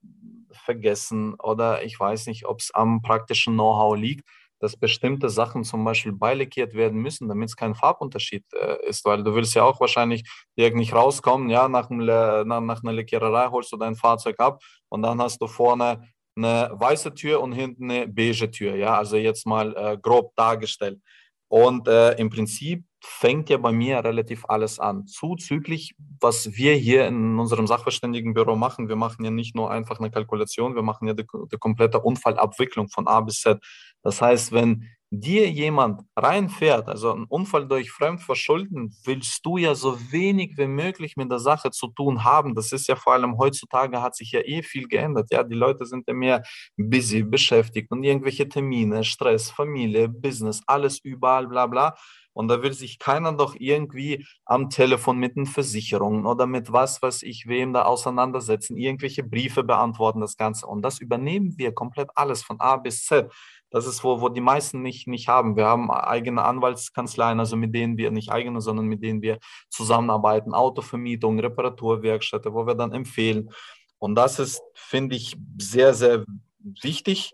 vergessen 0.52 1.34
oder 1.34 1.82
ich 1.82 1.98
weiß 1.98 2.26
nicht, 2.26 2.46
ob 2.46 2.60
es 2.60 2.70
am 2.72 3.02
praktischen 3.02 3.54
Know-how 3.54 3.96
liegt 3.96 4.28
dass 4.60 4.76
bestimmte 4.76 5.28
Sachen 5.28 5.64
zum 5.64 5.84
Beispiel 5.84 6.12
beilackiert 6.12 6.74
werden 6.74 7.00
müssen, 7.00 7.28
damit 7.28 7.48
es 7.48 7.56
kein 7.56 7.74
Farbunterschied 7.74 8.44
äh, 8.52 8.86
ist, 8.88 9.04
weil 9.04 9.24
du 9.24 9.34
willst 9.34 9.54
ja 9.54 9.64
auch 9.64 9.80
wahrscheinlich 9.80 10.22
nicht 10.56 10.94
rauskommen, 10.94 11.48
ja, 11.48 11.68
nach, 11.68 11.90
nach, 11.90 12.44
nach 12.44 12.82
einer 12.82 12.92
Lackiererei 12.92 13.48
holst 13.48 13.72
du 13.72 13.76
dein 13.76 13.96
Fahrzeug 13.96 14.38
ab 14.38 14.62
und 14.88 15.02
dann 15.02 15.20
hast 15.20 15.40
du 15.40 15.46
vorne 15.46 16.06
eine 16.36 16.70
weiße 16.72 17.14
Tür 17.14 17.40
und 17.40 17.52
hinten 17.52 17.90
eine 17.90 18.06
beige 18.06 18.50
Tür, 18.50 18.76
ja, 18.76 18.96
also 18.96 19.16
jetzt 19.16 19.46
mal 19.46 19.74
äh, 19.76 19.98
grob 19.98 20.34
dargestellt. 20.36 21.00
Und 21.48 21.88
äh, 21.88 22.12
im 22.12 22.30
Prinzip 22.30 22.84
fängt 23.00 23.48
ja 23.50 23.56
bei 23.56 23.72
mir 23.72 24.04
relativ 24.04 24.44
alles 24.48 24.78
an. 24.78 25.06
Zuzüglich, 25.06 25.94
was 26.20 26.54
wir 26.54 26.74
hier 26.74 27.06
in 27.06 27.38
unserem 27.38 27.66
Sachverständigenbüro 27.66 28.56
machen, 28.56 28.88
wir 28.88 28.96
machen 28.96 29.24
ja 29.24 29.30
nicht 29.30 29.54
nur 29.54 29.70
einfach 29.70 29.98
eine 29.98 30.10
Kalkulation, 30.10 30.74
wir 30.74 30.82
machen 30.82 31.08
ja 31.08 31.14
die, 31.14 31.26
die 31.52 31.58
komplette 31.58 32.00
Unfallabwicklung 32.00 32.88
von 32.88 33.08
A 33.08 33.20
bis 33.20 33.40
Z. 33.40 33.60
Das 34.02 34.20
heißt, 34.20 34.52
wenn 34.52 34.88
dir 35.12 35.50
jemand 35.50 36.02
reinfährt, 36.16 36.88
also 36.88 37.12
ein 37.12 37.24
Unfall 37.24 37.66
durch 37.66 37.90
Fremdverschulden, 37.90 38.94
willst 39.04 39.44
du 39.44 39.56
ja 39.56 39.74
so 39.74 39.98
wenig 40.12 40.56
wie 40.56 40.68
möglich 40.68 41.16
mit 41.16 41.30
der 41.30 41.40
Sache 41.40 41.72
zu 41.72 41.88
tun 41.88 42.22
haben. 42.22 42.54
Das 42.54 42.70
ist 42.70 42.86
ja 42.86 42.94
vor 42.94 43.14
allem 43.14 43.36
heutzutage 43.36 44.00
hat 44.02 44.14
sich 44.14 44.30
ja 44.30 44.40
eh 44.40 44.62
viel 44.62 44.86
geändert. 44.86 45.28
Ja, 45.32 45.42
die 45.42 45.56
Leute 45.56 45.84
sind 45.84 46.06
ja 46.06 46.14
mehr 46.14 46.42
busy, 46.76 47.24
beschäftigt 47.24 47.90
und 47.90 48.04
irgendwelche 48.04 48.48
Termine, 48.48 49.02
Stress, 49.02 49.50
Familie, 49.50 50.08
Business, 50.08 50.62
alles 50.66 51.00
überall, 51.00 51.48
bla 51.48 51.66
bla. 51.66 51.96
Und 52.32 52.48
da 52.48 52.62
will 52.62 52.72
sich 52.72 52.98
keiner 52.98 53.32
doch 53.32 53.56
irgendwie 53.58 54.26
am 54.44 54.70
Telefon 54.70 55.18
mit 55.18 55.36
den 55.36 55.46
Versicherungen 55.46 56.26
oder 56.26 56.46
mit 56.46 56.72
was, 56.72 57.02
was 57.02 57.22
ich 57.22 57.46
wem 57.48 57.72
da 57.72 57.82
auseinandersetzen, 57.82 58.76
irgendwelche 58.76 59.24
Briefe 59.24 59.64
beantworten, 59.64 60.20
das 60.20 60.36
Ganze. 60.36 60.66
Und 60.66 60.82
das 60.82 61.00
übernehmen 61.00 61.58
wir 61.58 61.72
komplett 61.72 62.10
alles 62.14 62.42
von 62.42 62.60
A 62.60 62.76
bis 62.76 63.04
Z. 63.04 63.30
Das 63.70 63.86
ist, 63.86 64.02
wo, 64.02 64.20
wo 64.20 64.28
die 64.28 64.40
meisten 64.40 64.82
nicht, 64.82 65.06
nicht 65.06 65.28
haben. 65.28 65.56
Wir 65.56 65.66
haben 65.66 65.90
eigene 65.90 66.42
Anwaltskanzleien, 66.42 67.38
also 67.38 67.56
mit 67.56 67.74
denen 67.74 67.96
wir 67.96 68.10
nicht 68.10 68.30
eigene, 68.30 68.60
sondern 68.60 68.86
mit 68.86 69.02
denen 69.02 69.22
wir 69.22 69.38
zusammenarbeiten, 69.68 70.54
Autovermietung, 70.54 71.38
Reparaturwerkstätte, 71.38 72.52
wo 72.52 72.66
wir 72.66 72.74
dann 72.74 72.92
empfehlen. 72.92 73.50
Und 73.98 74.16
das 74.16 74.38
ist, 74.38 74.60
finde 74.74 75.14
ich, 75.14 75.36
sehr, 75.58 75.94
sehr 75.94 76.24
wichtig. 76.58 77.32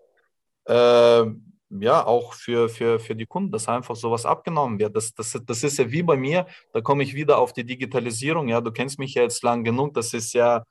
Äh, 0.64 1.26
ja, 1.70 2.05
auch 2.05 2.35
für, 2.35 2.68
für, 2.68 2.98
für 3.00 3.16
die 3.16 3.26
Kunden, 3.26 3.50
dass 3.50 3.68
einfach 3.68 3.96
sowas 3.96 4.24
abgenommen 4.24 4.79
wird. 4.79 4.94
Das, 4.96 5.12
das, 5.14 5.38
das 5.44 5.64
ist 5.64 5.79
ja 5.79 5.90
wie 5.90 6.02
bei 6.02 6.16
mir, 6.16 6.46
da 6.72 6.81
komme 6.81 7.02
ich 7.02 7.14
wieder 7.14 7.38
auf 7.38 7.52
die 7.52 7.64
Digitalisierung. 7.64 8.48
Ja, 8.48 8.61
du 8.61 8.70
kennst 8.72 8.98
mich 8.98 9.14
ja 9.14 9.22
jetzt 9.22 9.42
lang 9.42 9.64
genug. 9.64 9.94
Das 9.94 10.14
ist 10.14 10.33
ja 10.33 10.64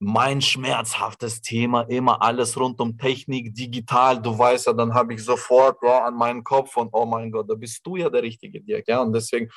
mein 0.00 0.42
schmerzhaftes 0.42 1.40
Thema, 1.40 1.82
immer 1.82 2.20
alles 2.20 2.58
rund 2.58 2.80
um 2.80 2.98
Technik, 2.98 3.54
digital. 3.54 4.20
Du 4.20 4.36
weißt 4.36 4.66
ja, 4.66 4.72
dann 4.74 4.92
habe 4.92 5.14
ich 5.14 5.24
sofort 5.24 5.78
oh, 5.82 5.88
an 5.88 6.14
meinen 6.14 6.44
Kopf 6.44 6.76
und 6.76 6.90
oh 6.92 7.06
mein 7.06 7.30
Gott, 7.30 7.48
da 7.48 7.54
bist 7.54 7.80
du 7.86 7.96
ja 7.96 8.10
der 8.10 8.22
richtige 8.22 8.60
Dirk. 8.60 8.86
Ja, 8.88 9.00
und 9.00 9.12
deswegen 9.12 9.48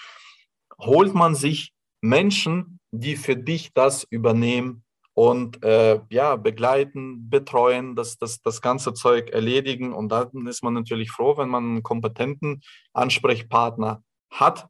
holt 0.80 1.14
man 1.14 1.36
sich 1.36 1.74
Menschen, 2.02 2.80
die 2.92 3.16
für 3.16 3.36
dich 3.36 3.74
das 3.74 4.06
übernehmen 4.10 4.84
und 5.18 5.64
äh, 5.64 6.00
ja, 6.12 6.36
begleiten, 6.36 7.28
betreuen, 7.28 7.96
das, 7.96 8.20
das, 8.20 8.40
das 8.44 8.62
ganze 8.62 8.94
Zeug 8.94 9.32
erledigen. 9.32 9.92
Und 9.92 10.10
dann 10.10 10.46
ist 10.46 10.62
man 10.62 10.76
natürlich 10.76 11.10
froh, 11.10 11.36
wenn 11.38 11.50
man 11.50 11.64
einen 11.64 11.82
kompetenten 11.82 12.62
Ansprechpartner 12.94 14.04
hat, 14.30 14.68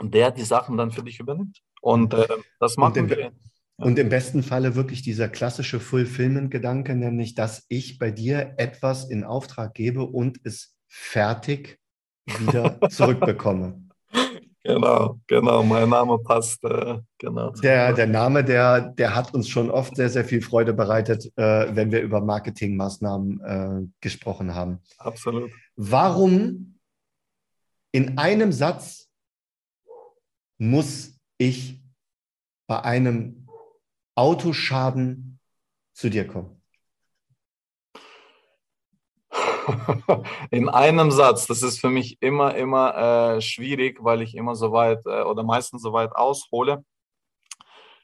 der 0.00 0.30
die 0.30 0.44
Sachen 0.44 0.76
dann 0.76 0.92
für 0.92 1.02
dich 1.02 1.18
übernimmt. 1.18 1.58
Und 1.80 2.14
äh, 2.14 2.28
das 2.60 2.76
machen 2.76 2.92
und 2.92 2.96
im, 2.98 3.10
wir. 3.10 3.32
Und 3.76 3.98
im 3.98 4.08
besten 4.10 4.44
Falle 4.44 4.76
wirklich 4.76 5.02
dieser 5.02 5.28
klassische 5.28 5.80
Fulfillment-Gedanke, 5.80 6.94
nämlich, 6.94 7.34
dass 7.34 7.64
ich 7.68 7.98
bei 7.98 8.12
dir 8.12 8.54
etwas 8.58 9.10
in 9.10 9.24
Auftrag 9.24 9.74
gebe 9.74 10.04
und 10.04 10.38
es 10.44 10.76
fertig 10.86 11.80
wieder 12.38 12.78
zurückbekomme. 12.90 13.88
Genau, 14.66 15.20
genau, 15.26 15.62
mein 15.62 15.90
Name 15.90 16.18
passt. 16.18 16.64
Äh, 16.64 16.98
genau. 17.18 17.50
Der, 17.50 17.92
der 17.92 18.06
Name, 18.06 18.42
der, 18.42 18.80
der 18.80 19.14
hat 19.14 19.34
uns 19.34 19.46
schon 19.46 19.70
oft 19.70 19.94
sehr, 19.94 20.08
sehr 20.08 20.24
viel 20.24 20.40
Freude 20.40 20.72
bereitet, 20.72 21.26
äh, 21.36 21.76
wenn 21.76 21.92
wir 21.92 22.00
über 22.00 22.22
Marketingmaßnahmen 22.22 23.40
äh, 23.40 23.86
gesprochen 24.00 24.54
haben. 24.54 24.80
Absolut. 24.96 25.50
Warum 25.76 26.78
in 27.92 28.16
einem 28.16 28.52
Satz 28.52 29.10
muss 30.56 31.20
ich 31.36 31.82
bei 32.66 32.80
einem 32.80 33.46
Autoschaden 34.14 35.40
zu 35.92 36.08
dir 36.08 36.26
kommen? 36.26 36.53
in 40.50 40.68
einem 40.68 41.10
Satz. 41.10 41.46
Das 41.46 41.62
ist 41.62 41.80
für 41.80 41.90
mich 41.90 42.20
immer, 42.20 42.54
immer 42.54 43.36
äh, 43.36 43.40
schwierig, 43.40 43.98
weil 44.02 44.22
ich 44.22 44.34
immer 44.34 44.54
so 44.54 44.72
weit 44.72 45.04
äh, 45.06 45.22
oder 45.22 45.42
meistens 45.42 45.82
so 45.82 45.92
weit 45.92 46.14
aushole. 46.14 46.84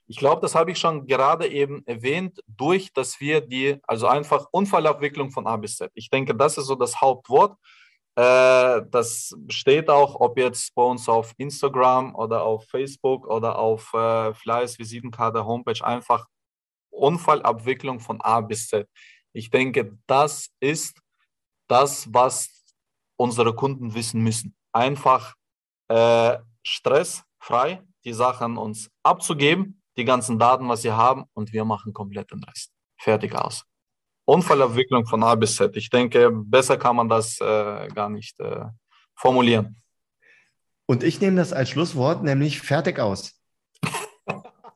Ich 0.07 0.17
glaube, 0.17 0.41
das 0.41 0.57
habe 0.57 0.73
ich 0.73 0.79
schon 0.79 1.07
gerade 1.07 1.47
eben 1.47 1.87
erwähnt, 1.87 2.41
durch, 2.49 2.93
dass 2.93 3.21
wir 3.21 3.41
die, 3.41 3.79
also 3.87 4.09
einfach 4.09 4.47
Unfallabwicklung 4.51 5.31
von 5.31 5.47
A 5.47 5.57
bis 5.57 5.77
Z. 5.77 5.91
Ich 5.95 6.11
denke, 6.11 6.35
das 6.35 6.59
ist 6.59 6.67
so 6.67 6.75
das 6.75 7.01
Hauptwort. 7.01 7.57
Äh, 8.17 8.83
das 8.91 9.33
steht 9.49 9.89
auch, 9.89 10.17
ob 10.19 10.37
jetzt 10.37 10.75
bei 10.75 10.83
uns 10.83 11.09
auf 11.09 11.33
Instagram 11.37 12.15
oder 12.17 12.43
auf 12.43 12.67
Facebook 12.69 13.27
oder 13.29 13.59
auf 13.59 13.95
äh, 13.95 14.35
Fleiß, 14.35 14.79
Visitenkarte, 14.79 15.45
Homepage, 15.45 15.85
einfach 15.85 16.27
Unfallabwicklung 16.91 18.01
von 18.01 18.21
A 18.21 18.41
bis 18.41 18.67
Z. 18.67 18.89
Ich 19.33 19.51
denke, 19.51 19.97
das 20.07 20.51
ist 20.59 21.01
das, 21.71 22.13
was 22.13 22.65
unsere 23.17 23.55
Kunden 23.55 23.95
wissen 23.95 24.23
müssen. 24.23 24.55
Einfach 24.73 25.35
äh, 25.89 26.39
stressfrei 26.63 27.83
die 28.05 28.13
Sachen 28.13 28.57
uns 28.57 28.91
abzugeben, 29.03 29.83
die 29.97 30.05
ganzen 30.05 30.39
Daten, 30.39 30.69
was 30.69 30.83
sie 30.83 30.93
haben, 30.93 31.25
und 31.35 31.53
wir 31.53 31.65
machen 31.65 31.93
komplett 31.93 32.31
den 32.31 32.43
Rest. 32.45 32.73
Fertig 32.99 33.35
aus. 33.35 33.65
Unfallabwicklung 34.25 35.07
von 35.07 35.23
A 35.23 35.35
bis 35.35 35.57
Z. 35.57 35.77
Ich 35.77 35.91
denke, 35.91 36.31
besser 36.31 36.77
kann 36.77 36.97
man 36.97 37.09
das 37.09 37.41
äh, 37.41 37.89
gar 37.89 38.09
nicht 38.09 38.39
äh, 38.41 38.65
formulieren. 39.15 39.77
Und 40.87 41.03
ich 41.03 41.21
nehme 41.21 41.37
das 41.37 41.53
als 41.53 41.71
Schlusswort, 41.71 42.23
nämlich 42.23 42.61
fertig 42.61 42.99
aus. 42.99 43.41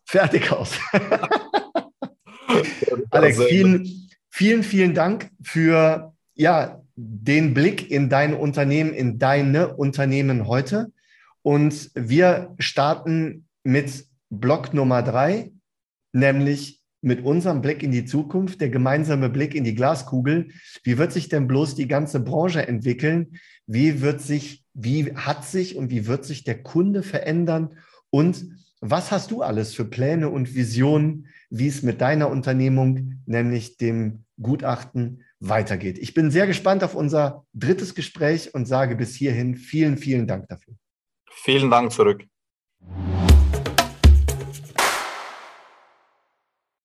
fertig 0.05 0.51
aus. 0.53 0.79
Alex, 3.11 3.43
vielen, 3.45 4.11
vielen, 4.31 4.63
vielen 4.63 4.95
Dank 4.95 5.31
für 5.43 6.14
ja, 6.35 6.83
den 6.97 7.55
Blick 7.55 7.91
in 7.91 8.09
dein 8.09 8.35
Unternehmen, 8.35 8.93
in 8.93 9.19
deine 9.19 9.75
Unternehmen 9.75 10.47
heute. 10.47 10.93
Und 11.43 11.91
wir 11.95 12.55
starten 12.59 13.47
mit 13.63 14.07
Block 14.31 14.75
Nummer 14.75 15.03
drei, 15.03 15.53
nämlich 16.13 16.81
mit 17.03 17.23
unserem 17.23 17.61
Blick 17.61 17.83
in 17.83 17.93
die 17.93 18.07
Zukunft, 18.07 18.61
der 18.61 18.71
gemeinsame 18.71 19.29
Blick 19.29 19.55
in 19.55 19.65
die 19.65 19.75
Glaskugel. 19.75 20.49
Wie 20.83 20.97
wird 20.97 21.13
sich 21.13 21.29
denn 21.29 21.47
bloß 21.47 21.75
die 21.75 21.89
ganze 21.89 22.21
Branche 22.21 22.67
entwickeln? 22.67 23.39
Wie 23.67 24.01
wird 24.01 24.23
sich, 24.23 24.65
wie 24.73 25.15
hat 25.15 25.45
sich 25.45 25.77
und 25.77 25.91
wie 25.91 26.07
wird 26.07 26.25
sich 26.25 26.45
der 26.45 26.63
Kunde 26.63 27.03
verändern? 27.03 27.77
Und 28.09 28.47
was 28.81 29.11
hast 29.11 29.31
du 29.31 29.43
alles 29.43 29.75
für 29.75 29.85
Pläne 29.85 30.31
und 30.31 30.55
Visionen, 30.55 31.27
wie 31.51 31.69
es 31.69 31.83
mit 31.83 32.01
deiner 32.01 32.31
Unternehmung, 32.31 33.21
nämlich 33.27 33.77
dem 33.77 34.25
Gutachten, 34.41 35.23
weitergeht. 35.49 35.99
Ich 35.99 36.15
bin 36.15 36.31
sehr 36.31 36.47
gespannt 36.47 36.85
auf 36.85 36.95
unser 36.95 37.45
drittes 37.53 37.95
Gespräch 37.95 38.55
und 38.55 38.67
sage 38.67 38.97
bis 38.97 39.15
hierhin 39.15 39.57
vielen, 39.57 39.99
vielen 39.99 40.27
Dank 40.27 40.49
dafür. 40.49 40.75
Vielen 41.31 41.71
Dank 41.71 41.93
zurück. 41.93 42.25